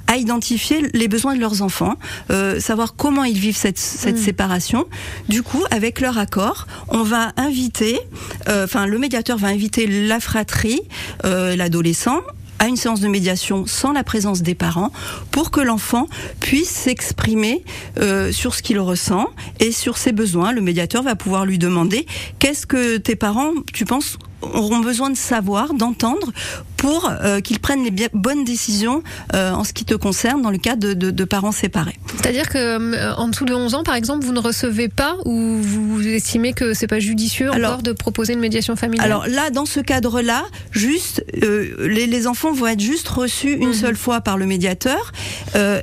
à 0.06 0.16
identifier 0.16 0.88
les 0.92 1.08
besoins 1.08 1.34
de 1.34 1.40
leurs 1.40 1.62
enfants, 1.62 1.94
euh, 2.30 2.60
savoir 2.60 2.94
comment 2.96 3.24
ils 3.24 3.38
vivent 3.38 3.56
cette, 3.56 3.78
cette 3.78 4.16
Mm. 4.16 4.24
séparation. 4.24 4.86
Du 5.28 5.42
coup, 5.42 5.62
avec 5.70 6.00
leur 6.00 6.18
accord, 6.18 6.66
on 6.88 7.02
va 7.02 7.32
inviter, 7.36 7.98
euh, 8.48 8.64
enfin 8.64 8.86
le 8.86 8.98
médiateur 8.98 9.38
va 9.38 9.48
inviter 9.48 9.86
la 9.86 10.20
fratrie, 10.20 10.80
l'adolescent 11.24 12.20
à 12.62 12.68
une 12.68 12.76
séance 12.76 13.00
de 13.00 13.08
médiation 13.08 13.66
sans 13.66 13.90
la 13.90 14.04
présence 14.04 14.40
des 14.40 14.54
parents 14.54 14.92
pour 15.32 15.50
que 15.50 15.60
l'enfant 15.60 16.06
puisse 16.38 16.70
s'exprimer 16.70 17.64
euh, 17.98 18.30
sur 18.30 18.54
ce 18.54 18.62
qu'il 18.62 18.78
ressent 18.78 19.26
et 19.58 19.72
sur 19.72 19.98
ses 19.98 20.12
besoins. 20.12 20.52
Le 20.52 20.60
médiateur 20.60 21.02
va 21.02 21.16
pouvoir 21.16 21.44
lui 21.44 21.58
demander 21.58 22.06
qu'est-ce 22.38 22.68
que 22.68 22.98
tes 22.98 23.16
parents, 23.16 23.50
tu 23.72 23.84
penses, 23.84 24.16
auront 24.42 24.80
besoin 24.80 25.10
de 25.10 25.16
savoir, 25.16 25.74
d'entendre 25.74 26.32
pour 26.76 27.08
euh, 27.22 27.40
qu'ils 27.40 27.60
prennent 27.60 27.84
les 27.84 27.92
bien- 27.92 28.08
bonnes 28.12 28.44
décisions 28.44 29.02
euh, 29.34 29.52
en 29.52 29.62
ce 29.62 29.72
qui 29.72 29.84
te 29.84 29.94
concerne 29.94 30.42
dans 30.42 30.50
le 30.50 30.58
cas 30.58 30.74
de, 30.74 30.94
de- 30.94 31.12
de 31.12 31.24
parents 31.24 31.52
séparés. 31.52 31.96
C'est-à-dire 32.16 32.48
que 32.48 32.58
euh, 32.58 33.14
en 33.14 33.28
dessous 33.28 33.44
de 33.44 33.54
11 33.54 33.74
ans, 33.76 33.82
par 33.84 33.94
exemple, 33.94 34.24
vous 34.24 34.32
ne 34.32 34.40
recevez 34.40 34.88
pas 34.88 35.16
ou 35.24 35.58
vous 35.60 36.04
estimez 36.06 36.52
que 36.54 36.74
c'est 36.74 36.88
pas 36.88 36.98
judicieux 36.98 37.50
Alors- 37.52 37.72
encore 37.74 37.82
de 37.82 37.92
proposer 37.92 38.32
une 38.32 38.40
médiation 38.40 38.74
familiale? 38.74 39.06
Alors 39.06 39.26
là, 39.28 39.50
dans 39.50 39.64
ce 39.66 39.78
cadre-là, 39.78 40.42
juste 40.72 41.24
euh, 41.42 41.86
les, 41.86 42.06
les 42.08 42.26
enfants 42.26 42.52
vont 42.52 42.66
être 42.66 42.80
juste 42.80 43.08
reçus 43.08 43.52
une 43.52 43.68
Mhm. 43.68 43.74
seule 43.74 43.96
fois 43.96 44.20
par 44.20 44.36
le 44.36 44.46
médiateur, 44.46 45.12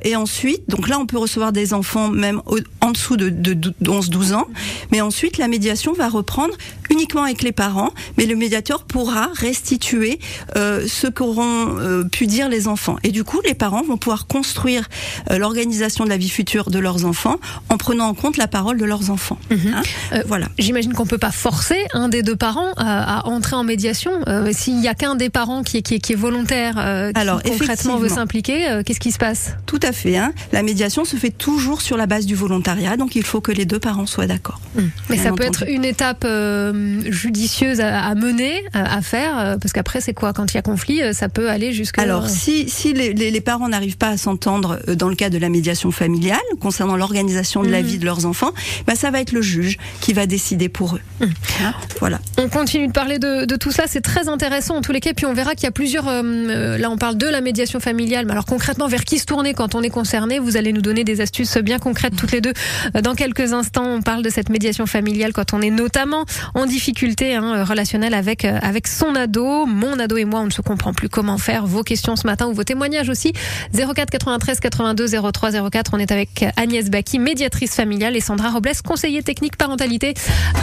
et 0.04 0.16
ensuite, 0.16 0.64
donc 0.70 0.88
là, 0.90 1.00
on 1.00 1.06
peut 1.06 1.18
recevoir 1.18 1.52
des 1.54 1.74
enfants 1.74 2.10
même 2.10 2.42
au- 2.46 2.58
en 2.90 2.92
dessous 2.92 3.18
de, 3.18 3.30
de, 3.30 3.74
11-12 3.84 4.34
ans, 4.34 4.48
mais 4.92 5.00
ensuite 5.02 5.38
la 5.38 5.48
médiation 5.48 5.94
va 5.94 6.10
reprendre 6.10 6.56
uniquement 6.90 7.24
avec 7.24 7.44
les 7.44 7.52
parents, 7.52 7.92
mais 8.18 8.26
le 8.26 8.36
médiateur 8.36 8.84
pourra 8.84 9.30
restituer 9.36 10.20
euh, 10.56 10.86
ce 10.88 11.06
qu'auront 11.08 11.78
euh, 11.78 12.04
pu 12.04 12.26
dire 12.26 12.50
les 12.50 12.68
enfants. 12.68 12.98
Et 13.04 13.12
du 13.12 13.24
coup, 13.24 13.40
les 13.46 13.54
parents 13.54 13.84
vont 13.84 13.98
pouvoir 13.98 14.26
construire 14.26 14.90
euh, 15.30 15.38
l'organisation 15.38 16.04
de 16.04 16.10
la 16.10 16.18
vie 16.18 16.30
future 16.30 16.72
de 16.72 16.80
leurs 16.80 17.06
enfants 17.06 17.38
en 17.70 17.78
prenant 17.78 18.08
en 18.08 18.16
compte 18.16 18.38
la 18.38 18.48
parole 18.48 18.78
de 18.78 18.86
leurs 18.86 19.12
enfants. 19.12 19.38
Mhm. 19.52 19.74
Hein 19.76 20.22
voilà. 20.26 20.48
J'imagine 20.58 20.94
qu'on 20.94 21.06
peut 21.06 21.20
pas 21.20 21.32
forcer 21.32 21.78
un 21.94 22.10
des 22.10 22.24
deux 22.24 22.36
parents 22.36 22.74
à, 22.78 23.28
entrer 23.28 23.56
en 23.56 23.64
médiation. 23.64 24.12
S'il 24.52 24.82
y 24.82 24.88
a 24.88 24.96
qu'un 24.96 25.16
des 25.16 25.30
parents 25.30 25.62
qui 25.62 25.78
est, 25.78 25.82
qui 25.84 25.96
est, 25.96 26.00
qui 26.00 26.14
est 26.14 26.16
volontaire, 26.16 26.74
qui 27.14 27.20
Alors, 27.20 27.44
concrètement 27.44 27.98
veut 27.98 28.10
s'impliquer, 28.10 28.82
qu'est-ce 28.86 29.00
qui 29.00 29.12
se 29.12 29.20
passe? 29.20 29.54
Tout 29.68 29.80
à 29.84 29.92
fait. 29.92 30.18
Hein. 30.18 30.34
La 30.52 30.64
médiation 30.64 31.06
se 31.06 31.16
fait 31.18 31.30
toujours 31.30 31.82
sur 31.82 31.98
la 31.98 32.08
base 32.08 32.26
du 32.26 32.36
volontariat, 32.36 32.79
donc 32.98 33.16
il 33.16 33.24
faut 33.24 33.42
que 33.42 33.52
les 33.52 33.66
deux 33.66 33.80
parents 33.80 34.06
soient 34.06 34.28
d'accord. 34.28 34.60
Mais 34.76 35.16
Bien 35.16 35.24
ça 35.24 35.32
peut 35.32 35.44
être 35.44 35.64
une 35.68 35.86
étape 35.86 36.24
euh, 36.26 37.02
judicieuse 37.12 37.80
à, 37.82 38.00
à 38.06 38.16
mener, 38.16 38.64
à, 38.74 38.98
à 38.98 39.02
faire, 39.02 39.38
euh, 39.38 39.58
parce 39.58 39.74
qu'après 39.74 40.02
c'est 40.02 40.14
quoi? 40.14 40.34
Quand 40.34 40.52
il 40.52 40.56
y 40.56 40.58
a 40.58 40.62
conflit, 40.62 41.02
euh, 41.02 41.14
ça 41.14 41.30
peut 41.30 41.50
aller 41.50 41.74
jusqu'à... 41.74 42.02
Alors, 42.02 42.30
si, 42.30 42.70
si 42.70 42.94
les, 42.94 43.14
les- 43.14 43.32
les 43.32 43.42
parents 43.42 43.70
n'arrivent 43.70 43.98
pas 43.98 44.10
à 44.10 44.18
s'entendre 44.18 44.80
dans 44.96 45.10
le 45.10 45.16
cas 45.16 45.30
de 45.30 45.38
la 45.38 45.50
médiation 45.50 45.92
familiale, 45.92 46.40
concernant 46.60 46.96
l'organisation 46.98 47.64
de 47.64 47.70
la 47.70 47.82
Mhm. 47.82 47.88
vie 47.88 47.98
de 47.98 48.06
leurs 48.06 48.26
enfants, 48.26 48.52
bah, 48.88 48.96
ça 48.96 49.12
va 49.12 49.20
être 49.22 49.32
le 49.32 49.42
juge 49.42 49.78
qui 50.02 50.14
va 50.14 50.26
décider 50.26 50.70
pour 50.70 50.96
eux. 50.96 51.02
Mhm. 51.22 51.30
Hein, 51.64 51.74
voilà. 52.00 52.20
On 52.38 52.50
continue 52.50 52.88
de 52.88 52.92
parler 52.94 53.20
de, 53.20 53.46
de 53.46 53.56
tout 53.56 53.72
cela, 53.72 53.88
c'est 53.88 54.02
très 54.02 54.28
intéressant 54.28 54.76
en 54.78 54.82
tous 54.82 54.92
les 54.92 55.00
cas. 55.00 55.14
Puis 55.16 55.26
on 55.26 55.34
verra 55.34 55.56
qu'il 55.56 55.64
y 55.64 55.68
a 55.68 55.72
plusieurs. 55.72 56.08
euh, 56.08 56.78
là, 56.78 56.90
on 56.90 56.98
parle 56.98 57.18
de 57.18 57.28
la 57.28 57.42
médiation 57.42 57.80
familiale, 57.80 58.26
mais 58.26 58.32
alors 58.34 58.46
concrètement, 58.46 58.88
vers 58.88 59.04
qui 59.04 59.20
se 59.20 59.26
tourner 59.26 59.54
quand 59.54 59.76
on 59.76 59.82
est 59.82 59.90
concerné? 59.90 60.40
Vous 60.40 60.58
allez 60.58 60.74
nous 60.74 60.82
donner 60.82 61.04
des 61.04 61.22
astuces 61.22 61.58
bien 61.58 61.80
concrètes 61.80 62.16
toutes 62.16 62.32
les 62.32 62.42
deux. 62.42 62.54
Dans 63.02 63.16
quelques 63.16 63.54
instants, 63.54 63.86
on 63.86 64.02
parle 64.02 64.24
de 64.24 64.30
cette 64.30 64.50
médiation 64.50 64.86
familiale 64.86 65.34
quand 65.34 65.54
on 65.54 65.62
est 65.62 65.70
notamment 65.70 66.26
en 66.54 66.66
difficulté 66.66 67.36
hein, 67.36 67.64
relationnelle 67.64 68.14
avec 68.14 68.46
euh, 68.46 68.58
avec 68.62 68.88
son 68.88 69.16
ado, 69.16 69.66
mon 69.66 70.00
ado 70.00 70.18
et 70.18 70.26
moi. 70.26 70.42
On 70.42 70.46
ne 70.46 70.52
se 70.52 70.62
comprend 70.62 70.94
plus 70.94 71.10
comment 71.10 71.38
faire. 71.38 71.66
Vos 71.66 71.84
questions 71.84 72.16
ce 72.16 72.28
matin 72.28 72.48
ou 72.48 72.54
vos 72.54 72.64
témoignages 72.64 73.10
aussi. 73.10 73.34
04 73.74 74.10
93 74.10 74.60
82 74.60 75.08
03 75.32 75.70
04. 75.70 75.92
On 75.94 76.00
est 76.00 76.12
avec 76.12 76.46
Agnès 76.58 76.90
Baki, 76.90 77.20
médiatrice 77.20 77.76
familiale, 77.76 78.16
et 78.16 78.22
Sandra 78.22 78.50
Robles, 78.50 78.72
conseiller 78.86 79.24
technique 79.24 79.58
parentalité 79.58 80.14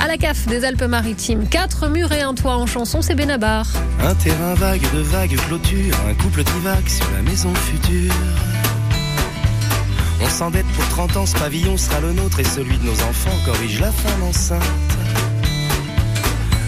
à 0.02 0.06
la 0.06 0.16
CAF 0.16 0.46
des 0.46 0.64
Alpes-Maritimes. 0.64 1.48
Quatre 1.48 1.88
murs 1.88 2.12
et 2.12 2.22
un 2.22 2.34
toit 2.34 2.56
en 2.56 2.66
chanson, 2.66 3.02
c'est 3.02 3.14
Benabar. 3.14 3.66
Un 4.02 4.14
terrain 4.14 4.54
vague 4.54 4.82
de 4.94 5.00
vagues 5.00 5.36
clôtures, 5.48 5.96
un 6.08 6.14
couple 6.14 6.44
divague 6.44 6.88
sur 6.88 7.06
la 7.12 7.22
maison 7.22 7.52
future. 7.54 8.12
On 10.22 10.28
s'endette 10.28 10.66
pour 10.68 10.88
30 10.88 11.16
ans, 11.16 11.26
ce 11.26 11.36
pavillon 11.36 11.76
sera 11.76 12.00
le 12.00 12.12
nôtre 12.12 12.40
et 12.40 12.44
celui 12.44 12.78
de 12.78 12.84
nos 12.84 13.02
enfants 13.02 13.36
corrige 13.44 13.80
la 13.80 13.92
femme 13.92 14.22
enceinte. 14.22 14.62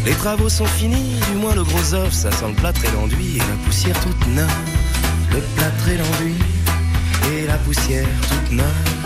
Les 0.05 0.15
travaux 0.15 0.49
sont 0.49 0.67
finis, 0.67 1.17
du 1.31 1.37
moins 1.37 1.55
le 1.55 1.65
gros 1.65 1.95
œuf, 1.95 2.13
ça 2.13 2.31
sent 2.31 2.49
le 2.49 2.55
plâtre 2.55 2.85
et 2.85 2.91
l'enduit 2.93 3.37
et 3.37 3.41
la 3.41 3.65
poussière 3.65 3.99
toute 4.01 4.27
neuve. 4.29 4.51
Le 5.33 5.41
plâtre 5.57 5.89
et 5.89 5.97
l'enduit 5.97 6.39
et 7.33 7.47
la 7.47 7.57
poussière 7.59 8.09
toute 8.29 8.53
neuve. 8.53 8.99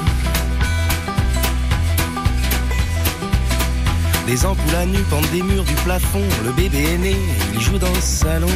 Des 4.27 4.47
ampoules 4.47 4.77
à 4.77 4.87
nu 4.87 4.99
pendent 5.11 5.31
des 5.33 5.43
murs 5.43 5.65
du 5.65 5.75
plafond. 5.85 6.23
Le 6.45 6.53
bébé 6.53 6.95
est 6.95 6.99
né, 6.99 7.17
il 7.55 7.61
joue 7.61 7.79
dans 7.79 7.93
le 7.93 8.01
salon. 8.01 8.47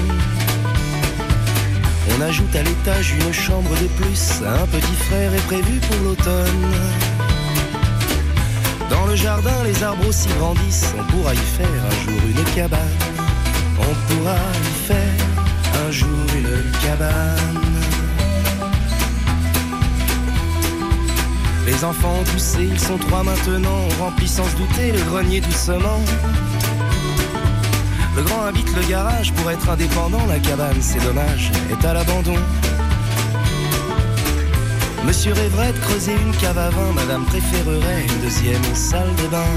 On 2.17 2.21
ajoute 2.23 2.57
à 2.57 2.63
l'étage 2.63 3.13
une 3.13 3.33
chambre 3.33 3.71
de 3.71 3.87
plus. 3.89 4.41
Un 4.43 4.67
petit 4.69 4.95
frère 5.07 5.35
est 5.35 5.47
prévu 5.47 5.79
pour 5.81 5.97
l'automne. 6.03 6.73
Dans 8.89 9.05
le 9.05 9.15
jardin, 9.15 9.63
les 9.65 9.83
arbres 9.83 10.09
aussi 10.09 10.29
grandissent. 10.39 10.95
On 10.99 11.05
pourra 11.13 11.35
y 11.35 11.37
faire 11.37 11.67
un 11.67 12.05
jour 12.05 12.21
une 12.27 12.55
cabane. 12.55 12.79
On 13.79 14.15
pourra 14.15 14.37
y 14.55 14.87
faire 14.87 15.27
un 15.87 15.91
jour 15.91 16.09
une 16.35 16.71
cabane. 16.81 17.61
Les 21.67 21.85
enfants 21.85 22.21
ont 22.21 22.25
poussé, 22.25 22.69
ils 22.71 22.81
sont 22.81 22.97
trois 22.97 23.25
maintenant. 23.25 23.79
On 23.91 24.05
remplit 24.05 24.29
sans 24.29 24.45
se 24.45 24.57
douter 24.57 24.93
le 24.93 25.01
grenier 25.11 25.41
doucement. 25.41 26.01
Le 28.17 28.23
grand 28.23 28.45
habite 28.47 28.75
le 28.75 28.83
garage 28.89 29.33
pour 29.35 29.51
être 29.51 29.69
indépendant. 29.69 30.25
La 30.27 30.39
cabane, 30.39 30.81
c'est 30.81 31.03
dommage, 31.05 31.51
est 31.71 31.85
à 31.85 31.93
l'abandon. 31.93 32.37
Monsieur 35.05 35.35
rêverait 35.35 35.73
de 35.73 35.79
creuser 35.79 36.15
une 36.15 36.35
cave 36.37 36.57
à 36.57 36.71
vin. 36.71 36.93
Madame 36.95 37.25
préférerait 37.27 38.07
une 38.09 38.23
deuxième 38.23 38.75
salle 38.75 39.15
de 39.23 39.29
bain. 39.29 39.53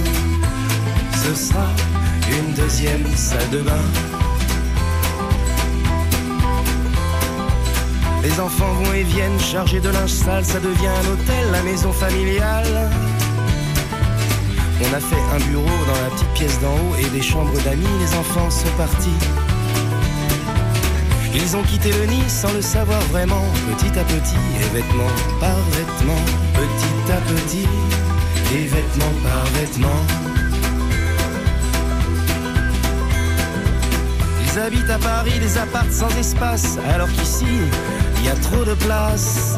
Ce 1.24 1.34
sera 1.36 1.68
une 2.30 2.54
deuxième 2.54 3.06
salle 3.16 3.50
de 3.50 3.60
bain. 3.60 3.86
Les 8.22 8.40
enfants 8.42 8.74
vont 8.74 8.94
et 8.94 9.04
viennent 9.04 9.40
chargés 9.40 9.80
de 9.80 9.90
linge 9.90 10.12
sale, 10.12 10.44
ça 10.44 10.60
devient 10.60 10.88
un 10.88 11.14
hôtel, 11.14 11.52
la 11.54 11.64
maison 11.64 11.94
familiale. 11.94 12.90
On 14.82 14.94
a 14.94 15.00
fait 15.00 15.22
un 15.36 15.40
bureau 15.50 15.66
dans 15.66 16.02
la 16.04 16.10
petite 16.16 16.34
pièce 16.34 16.60
d'en 16.62 16.74
haut 16.74 16.96
et 16.98 17.10
des 17.10 17.22
chambres 17.22 17.60
d'amis, 17.64 17.86
les 18.00 18.18
enfants 18.18 18.50
sont 18.50 18.72
partis. 18.78 19.20
Ils 21.36 21.56
ont 21.58 21.64
quitté 21.64 21.92
le 21.92 22.06
nid 22.06 22.30
sans 22.30 22.52
le 22.54 22.62
savoir 22.62 23.02
vraiment, 23.12 23.44
petit 23.68 24.00
à 24.00 24.04
petit, 24.04 24.38
et 24.60 24.74
vêtement 24.74 25.12
par 25.40 25.58
vêtement, 25.72 26.22
petit 26.54 27.12
à 27.12 27.18
petit, 27.18 27.68
et 28.54 28.66
vêtement 28.68 29.14
par 29.24 29.46
vêtement. 29.60 30.02
Ils 34.44 34.60
habitent 34.60 34.90
à 34.90 34.98
Paris 34.98 35.40
des 35.40 35.58
apparts 35.58 35.92
sans 35.92 36.10
espace, 36.18 36.78
alors 36.94 37.10
qu'ici, 37.10 37.46
il 38.18 38.26
y 38.26 38.30
a 38.30 38.36
trop 38.36 38.64
de 38.64 38.74
place. 38.74 39.58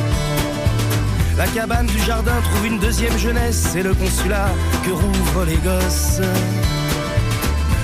La 1.37 1.47
cabane 1.47 1.87
du 1.87 1.99
jardin 1.99 2.39
trouve 2.41 2.67
une 2.67 2.79
deuxième 2.79 3.17
jeunesse, 3.17 3.69
c'est 3.71 3.83
le 3.83 3.93
consulat 3.93 4.49
que 4.85 4.91
rouvrent 4.91 5.45
les 5.45 5.57
gosses. 5.57 6.21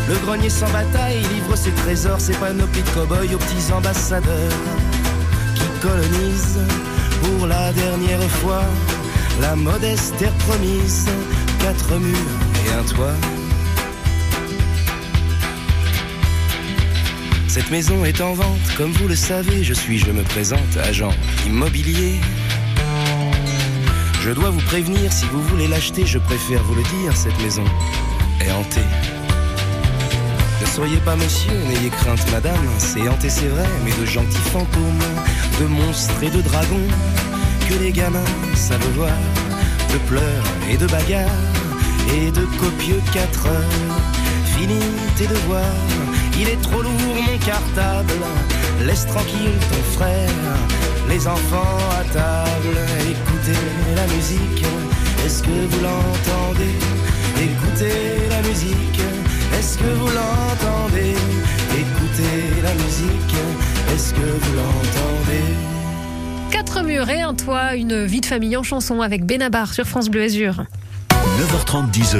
Le 0.07 0.15
grenier 0.25 0.49
sans 0.49 0.69
bataille 0.71 1.19
livre 1.33 1.55
ses 1.55 1.71
trésors, 1.71 2.21
ses 2.21 2.33
panoplies 2.33 2.83
de 2.83 2.89
cow-boys 2.89 3.33
aux 3.33 3.37
petits 3.37 3.73
ambassadeurs 3.73 4.53
qui 5.55 5.65
colonisent 5.81 6.59
pour 7.23 7.47
la 7.47 7.73
dernière 7.73 8.29
fois 8.41 8.63
la 9.41 9.55
modeste 9.55 10.15
terre 10.17 10.33
promise, 10.47 11.07
quatre 11.59 11.97
murs 11.97 12.17
et 12.65 12.73
un 12.73 12.83
toit. 12.83 13.15
Cette 17.47 17.71
maison 17.71 18.05
est 18.05 18.21
en 18.21 18.33
vente, 18.33 18.75
comme 18.77 18.91
vous 18.91 19.07
le 19.07 19.15
savez, 19.15 19.63
je 19.63 19.73
suis, 19.73 19.97
je 19.97 20.11
me 20.11 20.21
présente, 20.21 20.77
agent 20.83 21.11
immobilier. 21.45 22.19
Je 24.21 24.31
dois 24.31 24.49
vous 24.49 24.61
prévenir, 24.61 25.11
si 25.11 25.25
vous 25.25 25.41
voulez 25.43 25.67
l'acheter, 25.67 26.05
je 26.05 26.17
préfère 26.17 26.61
vous 26.63 26.75
le 26.75 26.83
dire, 26.83 27.15
cette 27.15 27.39
maison 27.41 27.63
est 28.41 28.51
hantée. 28.51 28.81
Ne 30.61 30.65
soyez 30.65 30.97
pas 30.97 31.15
monsieur, 31.15 31.53
n'ayez 31.67 31.89
crainte 31.89 32.29
madame, 32.31 32.67
c'est 32.77 33.07
hanté 33.07 33.29
c'est 33.29 33.47
vrai, 33.47 33.65
mais 33.85 33.91
de 33.91 34.05
gentils 34.05 34.49
fantômes, 34.51 35.05
de 35.59 35.65
monstres 35.65 36.23
et 36.23 36.29
de 36.29 36.41
dragons, 36.41 36.87
que 37.69 37.75
les 37.75 37.91
gamins 37.91 38.33
savent 38.55 38.91
voir, 38.95 39.17
de 39.93 39.97
pleurs 40.09 40.43
et 40.69 40.77
de 40.77 40.87
bagarres, 40.87 41.29
et 42.15 42.31
de 42.31 42.45
copieux 42.59 43.01
quatre 43.13 43.47
heures. 43.47 44.01
Fini 44.57 44.79
tes 45.15 45.27
devoirs, 45.27 45.61
il 46.39 46.49
est 46.49 46.61
trop 46.61 46.81
lourd 46.81 46.91
mon 46.91 47.37
cartable, 47.39 48.13
laisse 48.85 49.05
tranquille 49.05 49.57
ton 49.69 49.97
frère, 49.97 50.29
les 51.09 51.27
enfants 51.27 51.77
à 51.91 52.03
table, 52.13 52.77
écoutez 53.09 53.59
la 53.95 54.07
musique, 54.13 54.65
est-ce 55.25 55.41
que 55.41 55.49
vous 55.49 55.81
l'entendez? 55.81 56.75
Écoutez 57.39 58.29
la 58.29 58.41
musique, 58.47 59.01
est-ce 59.57 59.77
que 59.77 59.83
vous 59.83 60.07
l'entendez? 60.07 61.15
Écoutez 61.71 62.61
la 62.63 62.73
musique, 62.73 63.35
est-ce 63.93 64.13
que 64.13 64.19
vous 64.19 64.55
l'entendez? 64.55 65.43
Quatre 66.51 66.83
murs 66.83 67.09
et 67.09 67.21
un 67.21 67.33
toit, 67.33 67.75
une 67.75 68.05
vie 68.05 68.21
de 68.21 68.25
famille 68.25 68.57
en 68.57 68.63
chanson 68.63 69.01
avec 69.01 69.25
Benabar 69.25 69.73
sur 69.73 69.85
France 69.85 70.09
Bleu 70.09 70.23
Azur. 70.23 70.65
9h30, 71.11 71.91
10h. 71.91 72.17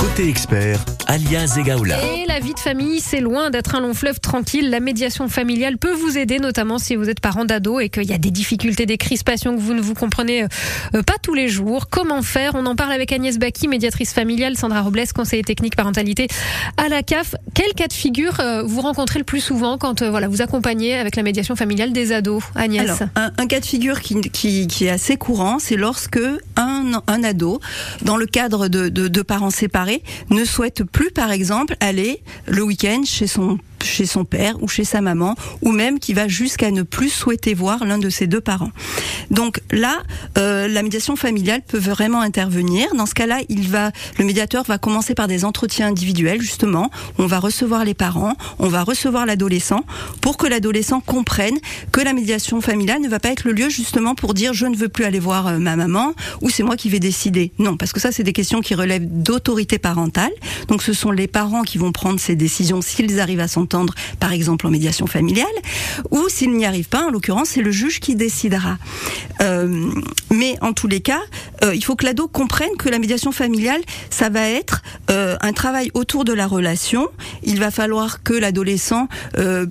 Côté 0.00 0.28
expert, 0.28 0.78
Alia 1.06 1.46
Zegaoula. 1.46 2.02
Et 2.04 2.25
la 2.36 2.42
vie 2.42 2.52
de 2.52 2.60
famille, 2.60 3.00
c'est 3.00 3.20
loin 3.20 3.48
d'être 3.48 3.76
un 3.76 3.80
long 3.80 3.94
fleuve 3.94 4.20
tranquille. 4.20 4.68
La 4.68 4.78
médiation 4.78 5.26
familiale 5.26 5.78
peut 5.78 5.94
vous 5.94 6.18
aider, 6.18 6.38
notamment 6.38 6.78
si 6.78 6.94
vous 6.94 7.08
êtes 7.08 7.20
parent 7.20 7.46
d'ado 7.46 7.80
et 7.80 7.88
qu'il 7.88 8.04
y 8.04 8.12
a 8.12 8.18
des 8.18 8.30
difficultés, 8.30 8.84
des 8.84 8.98
crispations 8.98 9.56
que 9.56 9.60
vous 9.60 9.72
ne 9.72 9.80
vous 9.80 9.94
comprenez 9.94 10.42
euh, 10.42 11.02
pas 11.02 11.14
tous 11.22 11.32
les 11.32 11.48
jours. 11.48 11.88
Comment 11.88 12.20
faire? 12.20 12.54
On 12.54 12.66
en 12.66 12.76
parle 12.76 12.92
avec 12.92 13.10
Agnès 13.10 13.38
Baki, 13.38 13.68
médiatrice 13.68 14.12
familiale, 14.12 14.58
Sandra 14.58 14.82
Robles, 14.82 15.06
conseiller 15.14 15.44
technique 15.44 15.76
parentalité 15.76 16.28
à 16.76 16.90
la 16.90 17.02
CAF. 17.02 17.36
Quel 17.54 17.72
cas 17.72 17.86
de 17.86 17.94
figure 17.94 18.38
euh, 18.40 18.62
vous 18.62 18.82
rencontrez 18.82 19.18
le 19.18 19.24
plus 19.24 19.40
souvent 19.40 19.78
quand 19.78 20.02
euh, 20.02 20.10
voilà, 20.10 20.28
vous 20.28 20.42
accompagnez 20.42 20.94
avec 20.94 21.16
la 21.16 21.22
médiation 21.22 21.56
familiale 21.56 21.94
des 21.94 22.12
ados, 22.12 22.42
Agnès? 22.54 23.02
Un, 23.14 23.46
cas 23.46 23.60
de 23.60 23.64
figure 23.64 24.02
qui, 24.02 24.20
qui, 24.20 24.66
qui 24.66 24.84
est 24.84 24.90
assez 24.90 25.16
courant, 25.16 25.58
c'est 25.58 25.76
lorsque 25.76 26.20
un, 26.56 27.02
un 27.06 27.24
ado, 27.24 27.60
dans 28.02 28.18
le 28.18 28.26
cadre 28.26 28.68
de, 28.68 28.90
de, 28.90 29.08
de 29.08 29.22
parents 29.22 29.48
séparés, 29.48 30.02
ne 30.28 30.44
souhaite 30.44 30.84
plus, 30.84 31.10
par 31.10 31.30
exemple, 31.30 31.76
aller 31.80 32.20
le 32.46 32.62
week-end 32.62 33.02
chez 33.04 33.26
son 33.26 33.58
chez 33.86 34.06
son 34.06 34.24
père 34.24 34.62
ou 34.62 34.68
chez 34.68 34.84
sa 34.84 35.00
maman, 35.00 35.34
ou 35.62 35.72
même 35.72 35.98
qui 35.98 36.12
va 36.12 36.28
jusqu'à 36.28 36.70
ne 36.70 36.82
plus 36.82 37.10
souhaiter 37.10 37.54
voir 37.54 37.84
l'un 37.84 37.98
de 37.98 38.10
ses 38.10 38.26
deux 38.26 38.40
parents. 38.40 38.70
Donc 39.30 39.60
là, 39.70 40.02
euh, 40.38 40.68
la 40.68 40.82
médiation 40.82 41.16
familiale 41.16 41.62
peut 41.66 41.78
vraiment 41.78 42.20
intervenir. 42.20 42.94
Dans 42.94 43.06
ce 43.06 43.14
cas-là, 43.14 43.40
il 43.48 43.68
va, 43.68 43.90
le 44.18 44.24
médiateur 44.24 44.64
va 44.64 44.78
commencer 44.78 45.14
par 45.14 45.28
des 45.28 45.44
entretiens 45.44 45.88
individuels, 45.88 46.40
justement. 46.40 46.90
On 47.18 47.26
va 47.26 47.38
recevoir 47.38 47.84
les 47.84 47.94
parents, 47.94 48.34
on 48.58 48.68
va 48.68 48.82
recevoir 48.82 49.26
l'adolescent, 49.26 49.84
pour 50.20 50.36
que 50.36 50.46
l'adolescent 50.46 51.00
comprenne 51.00 51.56
que 51.92 52.00
la 52.00 52.12
médiation 52.12 52.60
familiale 52.60 53.00
ne 53.00 53.08
va 53.08 53.20
pas 53.20 53.30
être 53.30 53.44
le 53.44 53.52
lieu 53.52 53.68
justement 53.68 54.14
pour 54.14 54.34
dire 54.34 54.52
je 54.52 54.66
ne 54.66 54.76
veux 54.76 54.88
plus 54.88 55.04
aller 55.04 55.18
voir 55.18 55.46
euh, 55.46 55.58
ma 55.58 55.76
maman 55.76 56.12
ou 56.42 56.50
c'est 56.50 56.62
moi 56.62 56.76
qui 56.76 56.88
vais 56.88 57.00
décider. 57.00 57.52
Non, 57.58 57.76
parce 57.76 57.92
que 57.92 58.00
ça, 58.00 58.12
c'est 58.12 58.22
des 58.22 58.32
questions 58.32 58.60
qui 58.60 58.74
relèvent 58.74 59.06
d'autorité 59.06 59.78
parentale. 59.78 60.32
Donc 60.68 60.82
ce 60.82 60.92
sont 60.92 61.10
les 61.10 61.26
parents 61.26 61.62
qui 61.62 61.78
vont 61.78 61.92
prendre 61.92 62.20
ces 62.20 62.36
décisions 62.36 62.82
s'ils 62.82 63.20
arrivent 63.20 63.40
à 63.40 63.48
s'entendre 63.48 63.75
par 64.20 64.32
exemple 64.32 64.66
en 64.66 64.70
médiation 64.70 65.06
familiale, 65.06 65.46
ou 66.10 66.28
s'il 66.28 66.52
n'y 66.52 66.64
arrive 66.64 66.88
pas, 66.88 67.06
en 67.06 67.10
l'occurrence, 67.10 67.50
c'est 67.50 67.62
le 67.62 67.70
juge 67.70 68.00
qui 68.00 68.16
décidera. 68.16 68.78
Euh, 69.42 69.90
mais 70.30 70.56
en 70.62 70.72
tous 70.72 70.86
les 70.86 71.00
cas, 71.00 71.20
euh, 71.62 71.74
il 71.74 71.84
faut 71.84 71.96
que 71.96 72.04
l'ado 72.04 72.28
comprenne 72.28 72.76
que 72.78 72.88
la 72.88 72.98
médiation 72.98 73.32
familiale, 73.32 73.80
ça 74.10 74.28
va 74.28 74.48
être 74.48 74.82
euh, 75.10 75.36
un 75.40 75.52
travail 75.52 75.90
autour 75.94 76.24
de 76.24 76.32
la 76.32 76.46
relation. 76.46 77.08
Il 77.42 77.58
va 77.60 77.70
falloir 77.70 78.22
que 78.22 78.32
l'adolescent 78.32 79.08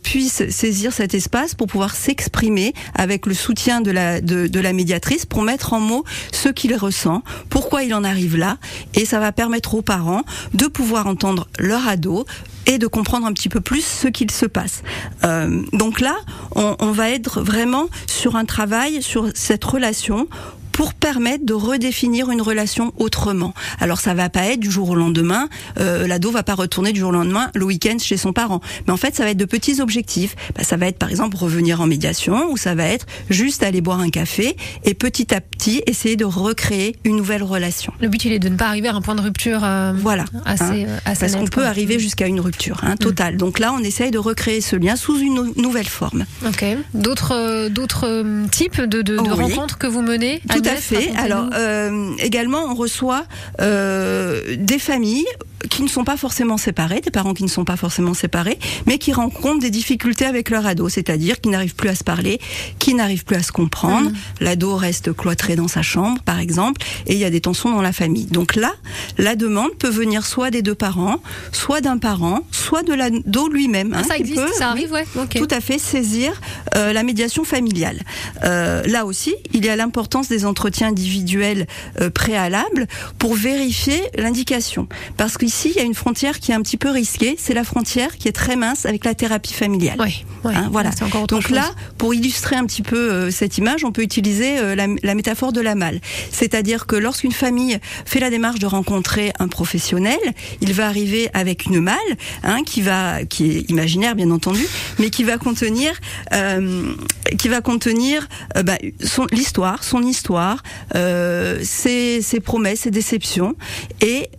puisse 0.04 0.50
saisir 0.50 0.94
cet 0.94 1.14
espace 1.14 1.56
pour 1.56 1.68
pouvoir 1.68 1.96
s'exprimer 1.96 2.74
avec 2.94 3.26
le 3.26 3.34
soutien 3.34 3.82
de 3.82 3.92
la, 3.92 4.22
de 4.22 4.60
la 4.60 4.74
médiatrice 4.74 5.26
pour 5.26 5.42
mettre 5.42 5.74
en 5.74 5.80
mots 5.80 6.04
ce 6.32 6.50
qu'il 6.50 6.76
ressent, 6.76 7.24
pourquoi 7.50 7.84
il 7.84 7.94
en 7.94 8.04
arrive 8.04 8.38
là, 8.38 8.58
et 8.94 9.06
ça 9.06 9.20
va 9.20 9.32
permettre 9.32 9.76
aux 9.76 9.82
parents 9.82 10.24
de 10.54 10.68
pouvoir 10.68 11.08
entendre 11.08 11.48
leur 11.60 11.88
ado 11.88 12.26
et 12.66 12.78
de 12.78 12.88
comprendre 12.88 13.26
un 13.26 13.34
petit 13.34 13.50
peu 13.50 13.62
plus 13.62 13.86
ce 13.86 14.08
qu'il 14.08 14.32
se 14.32 14.46
passe. 14.46 14.84
Euh, 15.24 15.62
donc 15.74 16.00
là, 16.00 16.16
on, 16.56 16.76
on 16.80 16.92
va 16.92 17.10
être 17.10 17.42
vraiment 17.42 17.88
sur 18.08 18.36
un 18.36 18.46
travail 18.46 19.02
sur 19.02 19.30
cette 19.34 19.64
relation 19.64 20.28
pour 20.76 20.94
permettre 20.94 21.46
de 21.46 21.54
redéfinir 21.54 22.30
une 22.32 22.42
relation 22.42 22.92
autrement. 22.98 23.54
Alors 23.80 24.02
ça 24.02 24.14
va 24.14 24.28
pas 24.30 24.44
être 24.48 24.60
du 24.60 24.70
jour 24.70 24.90
au 24.90 24.96
lendemain, 24.96 25.48
euh, 25.80 26.06
l'ado 26.06 26.32
va 26.32 26.44
pas 26.44 26.54
retourner 26.54 26.92
du 26.92 27.00
jour 27.00 27.10
au 27.10 27.14
lendemain 27.14 27.50
le 27.56 27.64
week-end 27.64 27.96
chez 27.98 28.18
son 28.18 28.34
parent. 28.34 28.60
Mais 28.86 28.92
en 28.92 28.98
fait, 28.98 29.16
ça 29.16 29.24
va 29.24 29.30
être 29.30 29.38
de 29.38 29.46
petits 29.46 29.80
objectifs. 29.80 30.36
Bah, 30.54 30.66
ça 30.66 30.76
va 30.76 30.88
être 30.88 30.98
par 31.00 31.10
exemple 31.10 31.38
revenir 31.38 31.80
en 31.80 31.88
médiation, 31.88 32.52
ou 32.52 32.58
ça 32.58 32.76
va 32.76 32.84
être 32.88 33.06
juste 33.30 33.64
aller 33.64 33.80
boire 33.80 34.02
un 34.02 34.10
café 34.10 34.58
et 34.84 34.94
petit 34.94 35.34
à 35.34 35.40
petit 35.40 35.82
essayer 35.88 36.18
de 36.18 36.26
recréer 36.26 36.98
une 37.06 37.16
nouvelle 37.16 37.44
relation. 37.44 37.94
Le 38.02 38.10
but, 38.10 38.26
il 38.26 38.34
est 38.34 38.40
de 38.40 38.50
ne 38.50 38.58
pas 38.58 38.68
arriver 38.68 38.90
à 38.90 38.96
un 38.96 39.02
point 39.02 39.16
de 39.16 39.22
rupture 39.22 39.62
euh, 39.64 39.94
Voilà. 39.96 40.26
assez, 40.44 40.64
hein. 40.64 40.88
euh, 40.90 40.98
assez 41.06 41.22
Parce 41.22 41.36
qu'on 41.38 41.46
peut 41.48 41.66
arriver 41.66 42.00
jusqu'à 42.00 42.28
une 42.28 42.42
rupture 42.42 42.82
hein, 42.84 42.98
totale. 42.98 43.38
Donc 43.38 43.60
là, 43.60 43.72
on 43.74 43.80
essaye 43.80 44.12
de 44.12 44.18
recréer 44.20 44.60
ce 44.60 44.76
lien 44.76 44.98
sous 44.98 45.18
une 45.20 45.36
nou- 45.36 45.54
nouvelle 45.56 45.88
forme. 45.88 46.26
Ok. 46.46 46.66
D'autres 46.94 47.32
euh, 47.34 47.70
d'autres 47.70 48.06
euh, 48.08 48.46
types 48.52 48.82
de, 48.82 49.02
de, 49.02 49.16
de 49.16 49.20
oui. 49.22 49.30
rencontres 49.30 49.78
que 49.78 49.88
vous 49.88 50.02
menez 50.02 50.42
Tout 50.50 50.65
à 50.68 50.72
Agnès, 50.72 50.84
fait. 50.84 51.12
Alors 51.18 51.50
euh, 51.54 52.12
également, 52.20 52.64
on 52.66 52.76
reçoit 52.76 53.26
euh, 53.62 54.56
des 54.58 54.80
familles 54.80 55.28
qui 55.70 55.84
ne 55.84 55.88
sont 55.88 56.04
pas 56.04 56.18
forcément 56.18 56.58
séparés, 56.58 57.02
des 57.02 57.12
parents 57.12 57.34
qui 57.34 57.44
ne 57.44 57.50
sont 57.50 57.66
pas 57.66 57.78
forcément 57.78 58.14
séparés, 58.14 58.60
mais 58.86 58.98
qui 58.98 59.14
rencontrent 59.14 59.60
des 59.60 59.70
difficultés 59.70 60.26
avec 60.26 60.50
leur 60.50 60.66
ado, 60.66 60.90
c'est-à-dire 60.90 61.42
qui 61.42 61.50
n'arrivent 61.50 61.76
plus 61.76 61.90
à 61.90 61.96
se 61.96 62.04
parler, 62.04 62.40
qui 62.80 62.94
n'arrivent 62.94 63.26
plus 63.26 63.36
à 63.36 63.44
se 63.44 63.52
comprendre. 63.52 64.12
L'ado 64.40 64.76
reste 64.76 65.14
cloîtré 65.14 65.56
dans 65.56 65.68
sa 65.68 65.82
chambre, 65.82 66.22
par 66.24 66.40
exemple, 66.40 66.82
et 67.08 67.14
il 67.14 67.20
y 67.20 67.26
a 67.26 67.30
des 67.30 67.42
tensions 67.42 67.72
dans 67.72 67.82
la 67.82 67.92
famille. 67.92 68.26
Donc 68.26 68.56
là, 68.56 68.74
la 69.18 69.36
demande 69.36 69.76
peut 69.78 69.90
venir 69.90 70.26
soit 70.26 70.52
des 70.52 70.62
deux 70.62 70.76
parents, 70.76 71.22
soit 71.52 71.82
d'un 71.82 71.98
parent, 71.98 72.42
soit 72.52 72.84
de 72.84 72.94
l'ado 72.94 73.48
lui-même. 73.50 73.94
Ah, 73.94 74.00
hein, 74.00 74.04
ça 74.08 74.18
existe, 74.18 74.42
peut, 74.42 74.52
ça 74.54 74.74
oui, 74.74 74.86
arrive, 74.86 74.92
ouais. 74.92 75.06
Ok. 75.16 75.36
tout 75.36 75.48
à 75.52 75.62
fait 75.62 75.80
saisir 75.80 76.40
euh, 76.76 76.94
la 76.94 77.04
médiation 77.04 77.44
familiale. 77.44 78.02
Euh, 78.44 78.84
là 78.84 79.06
aussi, 79.06 79.36
il 79.54 79.66
y 79.66 79.70
a 79.70 79.76
l'importance 79.76 80.28
des 80.28 80.46
entretiens 80.46 80.90
individuels 80.90 81.68
euh, 82.02 82.10
préalables 82.10 82.88
pour 83.18 83.36
vérifier 83.36 84.02
l'indication. 84.18 84.88
Parce 85.18 85.38
qu'ici, 85.38 85.55
ici, 85.56 85.72
il 85.74 85.78
y 85.78 85.80
a 85.80 85.86
une 85.86 85.94
frontière 85.94 86.40
qui 86.42 86.52
est 86.52 86.54
un 86.54 86.62
petit 86.62 86.76
peu 86.76 86.90
risquée. 86.90 87.36
C'est 87.40 87.54
la 87.54 87.64
frontière 87.64 88.18
qui 88.18 88.28
est 88.28 88.34
très 88.34 88.58
mince 88.58 88.86
avec 88.86 89.06
la 89.06 89.16
thérapie 89.16 89.54
familiale. 89.54 89.96
Oui, 90.00 90.26
oui. 90.44 90.54
Hein, 90.54 90.68
voilà. 90.70 90.92
Donc 91.30 91.44
chose. 91.44 91.52
là, 91.52 91.72
pour 91.98 92.14
illustrer 92.14 92.58
un 92.58 92.66
petit 92.66 92.82
peu 92.82 92.98
euh, 92.98 93.32
cette 93.32 93.58
image, 93.58 93.86
on 93.86 93.94
peut 93.94 94.02
utiliser 94.02 94.60
euh, 94.60 94.76
la, 94.76 94.88
la 95.02 95.16
métaphore 95.16 95.54
de 95.54 95.62
la 95.62 95.76
malle. 95.76 96.02
C'est-à-dire 96.30 96.88
que 96.88 96.98
lorsqu'une 96.98 97.32
famille 97.32 97.80
fait 98.06 98.20
la 98.20 98.30
démarche 98.30 98.60
de 98.60 98.66
rencontrer 98.66 99.32
un 99.40 99.48
professionnel, 99.48 100.20
il 100.60 100.74
va 100.74 100.88
arriver 100.88 101.30
avec 101.34 101.68
une 101.68 101.80
malle, 101.80 101.96
hein, 102.44 102.64
qui 102.66 102.82
va, 102.82 103.24
qui 103.24 103.58
est 103.58 103.70
imaginaire 103.70 104.16
bien 104.16 104.32
entendu, 104.32 104.66
mais 105.00 105.10
qui 105.10 105.24
va 105.24 105.38
contenir, 105.38 105.94
euh, 106.34 106.94
qui 107.38 107.48
va 107.48 107.62
contenir 107.62 108.28
bah, 108.66 108.78
son 109.02 109.26
l'histoire, 109.32 109.86
son 109.86 110.04
histoire, 110.04 110.64
ses, 110.94 112.22
ses 112.22 112.40
promesses, 112.42 112.82
ses 112.82 112.92
déceptions, 112.92 113.56
et 114.02 114.30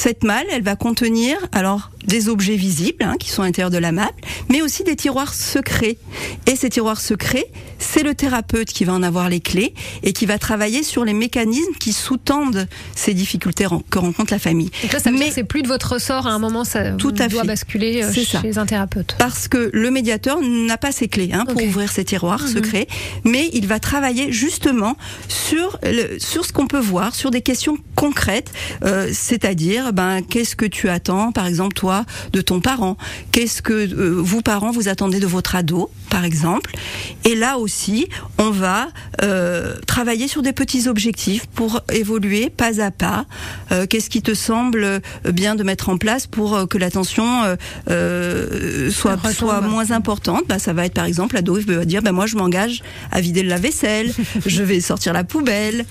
cette 0.00 0.22
malle, 0.22 0.46
elle 0.52 0.62
va 0.62 0.76
contenir 0.76 1.36
alors 1.50 1.90
des 2.06 2.28
objets 2.28 2.54
visibles 2.54 3.02
hein, 3.04 3.16
qui 3.18 3.30
sont 3.30 3.42
à 3.42 3.46
l'intérieur 3.46 3.70
de 3.70 3.76
la 3.78 3.90
malle, 3.92 4.12
mais 4.48 4.62
aussi 4.62 4.84
des 4.84 4.94
tiroirs 4.96 5.34
secrets. 5.34 5.98
Et 6.46 6.54
ces 6.56 6.70
tiroirs 6.70 7.00
secrets, 7.00 7.46
c'est 7.80 8.02
le 8.04 8.14
thérapeute 8.14 8.68
qui 8.68 8.84
va 8.84 8.92
en 8.94 9.02
avoir 9.02 9.28
les 9.28 9.40
clés 9.40 9.74
et 10.04 10.12
qui 10.12 10.24
va 10.24 10.38
travailler 10.38 10.82
sur 10.84 11.04
les 11.04 11.12
mécanismes 11.12 11.74
qui 11.80 11.92
sous-tendent 11.92 12.66
ces 12.94 13.12
difficultés 13.12 13.66
que 13.90 13.98
rencontre 13.98 14.32
la 14.32 14.38
famille. 14.38 14.70
Donc 14.84 14.92
là, 14.92 15.00
ça 15.00 15.10
veut 15.10 15.18
Mais- 15.18 15.30
c'est 15.32 15.42
plus 15.44 15.62
de 15.62 15.68
votre 15.68 15.94
ressort. 15.94 16.26
À 16.28 16.30
un 16.30 16.38
moment, 16.38 16.64
ça 16.64 16.92
Tout 16.92 17.12
à 17.18 17.26
doit 17.28 17.42
fait. 17.42 17.46
basculer 17.48 18.02
euh, 18.04 18.12
ça. 18.24 18.40
chez 18.40 18.56
un 18.56 18.64
thérapeute. 18.66 19.16
Parce 19.18 19.48
que 19.48 19.68
le 19.74 19.90
médiateur 19.90 20.38
n'a 20.40 20.78
pas 20.78 20.92
ses 20.92 21.08
clés 21.08 21.30
hein, 21.34 21.44
pour 21.44 21.60
ouvrir 21.62 21.90
ces 21.90 22.04
tiroirs 22.04 22.42
Mhm. 22.42 22.48
secrets, 22.54 22.86
mais 23.24 23.50
il 23.52 23.66
va 23.66 23.80
travailler 23.80 24.30
justement 24.32 24.96
sur 25.28 25.78
le, 25.82 26.18
sur 26.20 26.44
ce 26.44 26.52
qu'on 26.52 26.68
peut 26.68 26.78
voir, 26.80 27.14
sur 27.16 27.30
des 27.32 27.42
questions 27.42 27.76
concrètes, 27.96 28.52
euh, 28.84 29.10
c'est-à-dire 29.12 29.87
ben 29.92 30.22
qu'est-ce 30.22 30.56
que 30.56 30.66
tu 30.66 30.88
attends, 30.88 31.32
par 31.32 31.46
exemple 31.46 31.74
toi, 31.74 32.04
de 32.32 32.40
ton 32.40 32.60
parent, 32.60 32.96
qu'est-ce 33.32 33.62
que 33.62 33.72
euh, 33.72 34.20
vous 34.20 34.42
parents 34.42 34.70
vous 34.70 34.88
attendez 34.88 35.20
de 35.20 35.26
votre 35.26 35.54
ado, 35.54 35.90
par 36.10 36.24
exemple, 36.24 36.74
et 37.24 37.34
là 37.34 37.58
aussi 37.58 38.08
on 38.38 38.50
va 38.50 38.88
euh, 39.22 39.74
travailler 39.86 40.28
sur 40.28 40.42
des 40.42 40.52
petits 40.52 40.88
objectifs 40.88 41.46
pour 41.46 41.80
évoluer 41.92 42.50
pas 42.50 42.80
à 42.80 42.90
pas. 42.90 43.26
Euh, 43.72 43.86
qu'est-ce 43.86 44.10
qui 44.10 44.22
te 44.22 44.34
semble 44.34 44.84
euh, 44.84 45.00
bien 45.24 45.54
de 45.54 45.62
mettre 45.62 45.88
en 45.88 45.98
place 45.98 46.26
pour 46.26 46.68
que 46.68 46.78
l'attention 46.78 47.56
soit, 48.90 49.32
soit 49.32 49.60
moins 49.60 49.90
importante? 49.90 50.44
Bah, 50.48 50.58
Ça 50.58 50.72
va 50.72 50.86
être 50.86 50.94
par 50.94 51.04
exemple, 51.04 51.34
l'ado 51.34 51.58
va 51.60 51.84
dire 51.84 52.02
bah, 52.02 52.12
moi 52.12 52.26
je 52.26 52.36
m'engage 52.36 52.82
à 53.10 53.20
vider 53.20 53.42
le 53.42 53.48
lave-vaisselle, 53.48 54.12
je 54.46 54.62
vais 54.62 54.80
sortir 54.80 55.12
la 55.12 55.24
poubelle. 55.24 55.84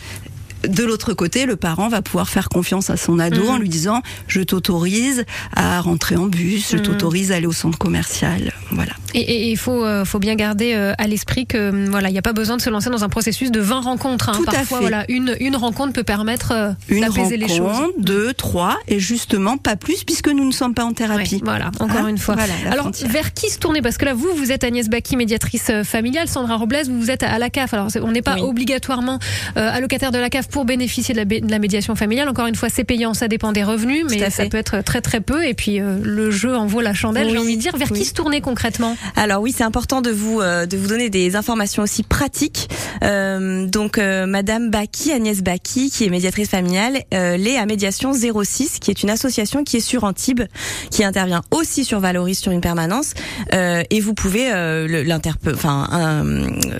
De 0.64 0.84
l'autre 0.84 1.14
côté, 1.14 1.46
le 1.46 1.56
parent 1.56 1.88
va 1.90 2.02
pouvoir 2.02 2.30
faire 2.30 2.50
confiance 2.50 2.90
à 2.90 2.98
son 2.98 3.20
ado 3.20 3.44
Mhm. 3.44 3.50
en 3.50 3.58
lui 3.58 3.70
disant 3.70 4.02
je 4.28 4.42
t'autorise 4.42 5.26
à 5.56 5.82
rentrer 5.82 6.16
en 6.16 6.26
bus, 6.28 6.70
je 6.72 6.78
Mhm. 6.78 6.84
t'autorise 6.84 7.32
à 7.32 7.36
aller 7.36 7.46
au 7.48 7.52
centre 7.52 7.78
commercial. 7.78 8.52
Voilà. 8.72 8.94
Et- 9.14 9.50
il 9.52 9.58
faut, 9.58 9.84
euh, 9.86 10.04
faut 10.06 10.20
bien 10.20 10.36
garder 10.36 10.74
euh, 10.76 10.94
à 10.98 11.08
l'esprit 11.08 11.46
que 11.46 11.70
hum, 11.70 11.86
voilà, 11.90 12.10
il 12.10 12.12
n'y 12.12 12.18
a 12.20 12.22
pas 12.24 12.34
besoin 12.34 12.58
de 12.58 12.62
se 12.62 12.70
lancer 12.70 12.90
dans 12.90 13.04
un 13.04 13.10
processus 13.10 13.52
de 13.52 13.60
20 13.60 13.82
rencontres. 13.82 14.30
hein. 14.30 14.34
Tout 14.36 14.44
à 14.48 14.52
Parfois, 14.52 14.78
fait. 14.80 14.84
voilà, 14.84 15.06
une, 15.10 15.36
une 15.40 15.56
rencontre 15.56 15.94
peut 15.94 16.04
permettre 16.04 16.52
euh, 16.52 16.72
Une 16.90 17.02
d'apaiser 17.02 17.38
les 17.38 17.48
choses. 17.48 17.60
rencontre, 17.60 17.94
deux, 18.00 18.34
trois, 18.34 18.78
et 18.88 19.00
justement 19.00 19.58
pas 19.58 19.76
plus 19.76 20.04
puisque 20.04 20.28
nous 20.28 20.46
ne 20.46 20.52
sommes 20.52 20.74
pas 20.74 20.84
en 20.86 20.94
thérapie. 20.94 21.36
Ouais, 21.36 21.42
voilà, 21.44 21.72
encore 21.80 22.02
Hein 22.06 22.08
une 22.10 22.18
fois. 22.18 22.36
Voilà, 22.36 22.54
Alors, 22.70 22.84
frontière. 22.86 23.10
vers 23.10 23.34
qui 23.34 23.50
se 23.50 23.58
tourner? 23.60 23.82
Parce 23.82 23.98
que 23.98 24.06
là, 24.06 24.14
vous, 24.14 24.30
vous 24.36 24.52
êtes 24.52 24.64
Agnès 24.64 24.90
Baki, 24.90 25.16
médiatrice 25.16 25.72
familiale. 25.84 26.28
Sandra 26.28 26.56
Robles, 26.58 26.78
vous, 26.88 27.00
vous 27.00 27.12
êtes 27.12 27.24
à 27.24 27.38
la 27.40 27.50
CAF. 27.50 27.74
Alors, 27.74 27.88
on 28.02 28.12
n'est 28.12 28.22
pas 28.22 28.36
Oui. 28.36 28.42
obligatoirement 28.42 29.20
allocataire 29.56 30.12
de 30.12 30.18
la 30.20 30.30
CAF 30.30 30.47
pour 30.50 30.66
bénéficier 30.66 31.14
de 31.14 31.20
la, 31.20 31.26
de 31.26 31.50
la 31.50 31.60
médiation 31.60 31.96
familiale. 31.96 32.30
Encore 32.30 32.48
une 32.48 32.56
fois, 32.56 32.70
c'est 32.70 32.84
payant, 32.84 33.14
ça 33.14 33.28
dépend 33.28 33.52
des 33.52 33.64
revenus, 33.64 34.06
mais 34.10 34.30
ça 34.30 34.46
peut 34.48 34.58
être 34.58 34.82
très 34.82 35.02
très 35.02 35.22
peu. 35.22 35.46
Et 35.46 35.54
puis, 35.54 35.80
euh, 35.80 35.98
le 36.02 36.32
jeu 36.32 36.56
en 36.56 36.66
vaut 36.66 36.82
la 36.82 36.94
chandelle, 36.94 37.30
j'ai 37.30 37.38
envie 37.38 37.56
de 37.56 37.62
dire. 37.62 37.76
Vers 37.78 37.92
oui. 37.92 38.00
qui 38.00 38.06
se 38.06 38.14
tourner 38.14 38.42
concrètement? 38.42 38.96
Alors 39.16 39.42
oui, 39.42 39.54
c'est 39.56 39.64
important 39.64 40.02
de 40.02 40.10
vous 40.10 40.42
euh, 40.42 40.66
de 40.66 40.78
vous 40.78 40.88
donner 40.88 41.10
des 41.10 41.36
informations 41.36 41.84
aussi 41.84 42.04
pratiques. 42.04 42.70
Euh, 43.04 43.68
donc 43.68 43.98
euh, 43.98 44.26
Madame 44.26 44.70
Baki, 44.70 45.12
Agnès 45.12 45.42
Baki, 45.42 45.90
qui 45.92 46.06
est 46.06 46.10
médiatrice 46.10 46.50
familiale, 46.50 47.04
euh, 47.14 47.38
l'est 47.38 47.58
à 47.58 47.66
Médiation 47.66 48.14
06, 48.14 48.80
qui 48.80 48.92
est 48.92 49.04
une 49.04 49.10
association 49.10 49.64
qui 49.64 49.78
est 49.78 49.82
sur 49.82 50.04
Antibes, 50.04 50.44
qui 50.92 51.04
intervient 51.04 51.42
aussi 51.52 51.86
sur 51.86 52.00
Valoris 52.00 52.40
sur 52.40 52.52
une 52.52 52.62
permanence. 52.62 53.14
Euh, 53.54 53.84
et 53.90 54.00
vous 54.00 54.14
pouvez 54.14 54.52
euh, 54.52 55.18
enfin 55.54 55.88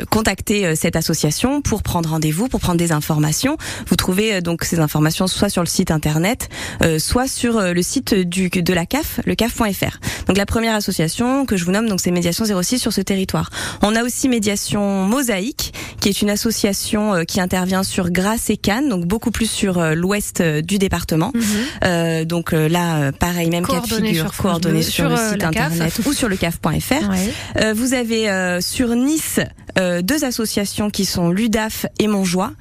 contacter 0.10 0.76
cette 0.76 0.96
association 0.96 1.62
pour 1.62 1.84
prendre 1.84 2.10
rendez-vous, 2.10 2.48
pour 2.48 2.60
prendre 2.60 2.78
des 2.78 2.92
informations. 2.92 3.57
Vous 3.88 3.96
trouvez 3.96 4.36
euh, 4.36 4.42
donc 4.42 4.64
ces 4.64 4.80
informations 4.80 5.28
soit 5.28 5.50
sur 5.50 5.62
le 5.62 5.68
site 5.68 5.92
internet, 5.92 6.50
euh, 6.84 7.00
soit 7.00 7.28
sur 7.28 7.58
euh, 7.58 7.74
le 7.74 7.82
site 7.82 8.14
du 8.14 8.50
de 8.50 8.74
la 8.74 8.86
CAF, 8.86 9.20
le 9.26 9.36
CAF.fr. 9.36 10.00
Donc 10.28 10.38
la 10.38 10.46
première 10.46 10.76
association 10.76 11.46
que 11.46 11.58
je 11.58 11.66
vous 11.66 11.72
nomme, 11.72 11.88
donc 11.88 12.02
c'est 12.02 12.12
Médiation 12.12 12.46
06 12.46 12.80
sur 12.80 12.94
ce 12.94 13.02
territoire. 13.02 13.50
On 13.82 13.96
a 13.96 14.04
aussi 14.04 14.30
Médiation 14.30 15.06
Mosaïque, 15.06 15.74
qui 16.00 16.10
est 16.10 16.22
une 16.22 16.30
association 16.30 17.14
euh, 17.14 17.24
qui 17.24 17.40
intervient 17.42 17.84
sur 17.84 18.10
Grasse 18.10 18.50
et 18.50 18.58
Cannes, 18.58 18.90
donc 18.90 19.06
beaucoup 19.06 19.32
plus 19.32 19.50
sur 19.50 19.82
l'ouest 19.96 20.42
du 20.42 20.78
département. 20.78 21.32
Euh, 21.84 22.26
donc 22.26 22.52
là, 22.52 23.12
pareil, 23.12 23.50
même 23.50 23.66
cas 23.66 23.82
de 23.82 23.88
figure, 23.88 24.34
coordonnées 24.34 24.82
sur, 24.82 24.94
sur, 24.94 25.10
le 25.10 25.18
site 25.18 25.40
CAF. 25.40 25.48
internet 25.48 26.02
ou 26.06 26.14
sur 26.14 26.30
le 26.30 26.36
CAF.fr. 26.36 27.10
Ouais. 27.10 27.34
Euh, 27.62 27.74
vous 27.74 27.94
avez 27.94 28.30
euh, 28.30 28.62
sur 28.62 28.96
Nice 28.96 29.40
deux 30.02 30.24
associations 30.24 30.90
qui 30.90 31.06
sont 31.06 31.30
l'UDAF 31.30 31.86
et 32.00 32.08
Montjoie. 32.08 32.54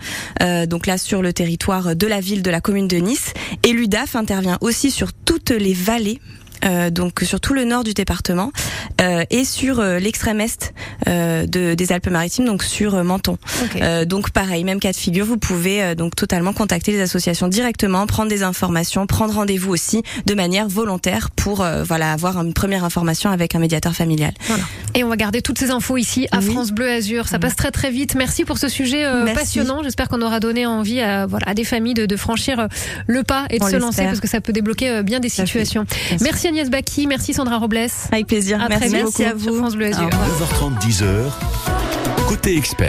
Euh, 0.43 0.67
donc 0.67 0.87
là 0.87 0.99
sur 0.99 1.23
le 1.23 1.33
territoire 1.33 1.97
de 1.97 2.07
la 2.07 2.21
ville 2.21 2.43
de 2.43 2.51
la 2.51 2.61
commune 2.61 2.89
de 2.89 2.97
Nice. 2.97 3.33
Et 3.63 3.73
l'UDAF 3.73 4.17
intervient 4.17 4.59
aussi 4.61 4.91
sur 4.91 5.13
toutes 5.13 5.51
les 5.51 5.75
vallées. 5.75 6.21
Euh, 6.65 6.91
donc 6.91 7.21
sur 7.23 7.41
tout 7.41 7.55
le 7.55 7.65
nord 7.65 7.85
du 7.85 7.95
département 7.95 8.53
euh, 9.01 9.25
et 9.31 9.45
sur 9.45 9.81
euh, 9.81 9.99
l'extrême 9.99 10.41
est 10.41 10.73
euh, 11.09 11.47
de, 11.47 11.75
des 11.75 11.93
Alpes-Maritimes, 11.93 12.45
donc 12.47 12.63
sur 12.63 12.95
euh, 12.95 13.03
Menton. 13.03 13.39
Ok. 13.63 13.81
Euh, 13.81 14.05
donc 14.05 14.31
pareil, 14.31 14.65
même 14.65 14.81
cas 14.81 14.93
de 14.93 14.97
figure, 14.97 15.27
vous 15.27 15.37
pouvez 15.39 15.83
euh, 15.83 15.95
donc 15.95 16.17
totalement 16.17 16.53
contacter 16.53 16.93
les 16.93 17.01
associations 17.01 17.49
directement, 17.49 18.07
prendre 18.07 18.29
des 18.31 18.43
informations, 18.43 19.07
prendre 19.07 19.35
rendez-vous 19.35 19.71
aussi 19.73 20.03
de 20.27 20.35
manière 20.35 20.69
volontaire 20.69 21.31
pour 21.31 21.63
euh, 21.63 21.83
voilà 21.85 22.13
avoir 22.13 22.41
une 22.43 22.55
première 22.55 22.85
information 22.85 23.31
avec 23.31 23.55
un 23.55 23.59
médiateur 23.59 23.95
familial. 23.95 24.33
Et 24.95 25.05
on 25.05 25.09
va 25.09 25.17
garder 25.17 25.43
toutes 25.43 25.59
ces 25.59 25.71
infos 25.71 25.97
ici 25.97 26.27
à 26.33 26.39
Oui. 26.39 26.53
France 26.53 26.73
Bleu 26.73 26.89
Azur. 26.91 27.29
Ça 27.29 27.39
passe 27.39 27.57
très 27.57 27.71
très 27.71 27.91
vite. 27.91 28.15
Merci 28.15 28.45
pour 28.45 28.59
ce 28.59 28.69
sujet 28.69 29.05
euh, 29.05 29.25
Merci. 29.25 29.35
passionnant. 29.41 29.83
J'espère 29.83 30.09
qu'on 30.09 30.23
aura 30.23 30.41
donné 30.41 30.67
envie 30.67 31.01
à, 31.01 31.27
voilà, 31.27 31.49
à 31.49 31.55
des 31.55 31.65
familles 31.65 31.95
de, 31.95 32.07
de 32.07 32.17
franchir 32.17 32.69
le 33.07 33.23
pas 33.23 33.45
et 33.51 33.59
de 33.59 33.65
On 33.65 33.69
se 33.71 33.77
lancer 33.77 34.05
parce 34.05 34.21
que 34.21 34.29
ça 34.29 34.41
peut 34.41 34.53
débloquer 34.53 34.91
euh, 34.91 35.03
bien 35.03 35.21
des 35.21 35.29
situations. 35.29 35.85
Sûr. 35.91 36.19
Merci 36.47 36.61
Agnès 36.61 36.71
Baki, 36.71 37.07
merci 37.09 37.35
Sandra 37.35 37.59
Robles. 37.59 37.89
Avec 38.13 38.29
plaisir. 38.29 38.63
À 38.63 38.69
Merci 38.69 38.89
très 38.91 39.03
beaucoup. 39.03 39.23
à 39.23 39.31
sur 39.31 39.37
vous. 39.37 39.57
France 39.59 39.75
Bleu 39.75 39.87
Azur. 39.87 40.03
Au 40.03 40.07
revoir. 40.07 40.71
9h30, 40.79 40.79
10h. 40.81 42.29
Côté 42.29 42.57
expert. 42.57 42.85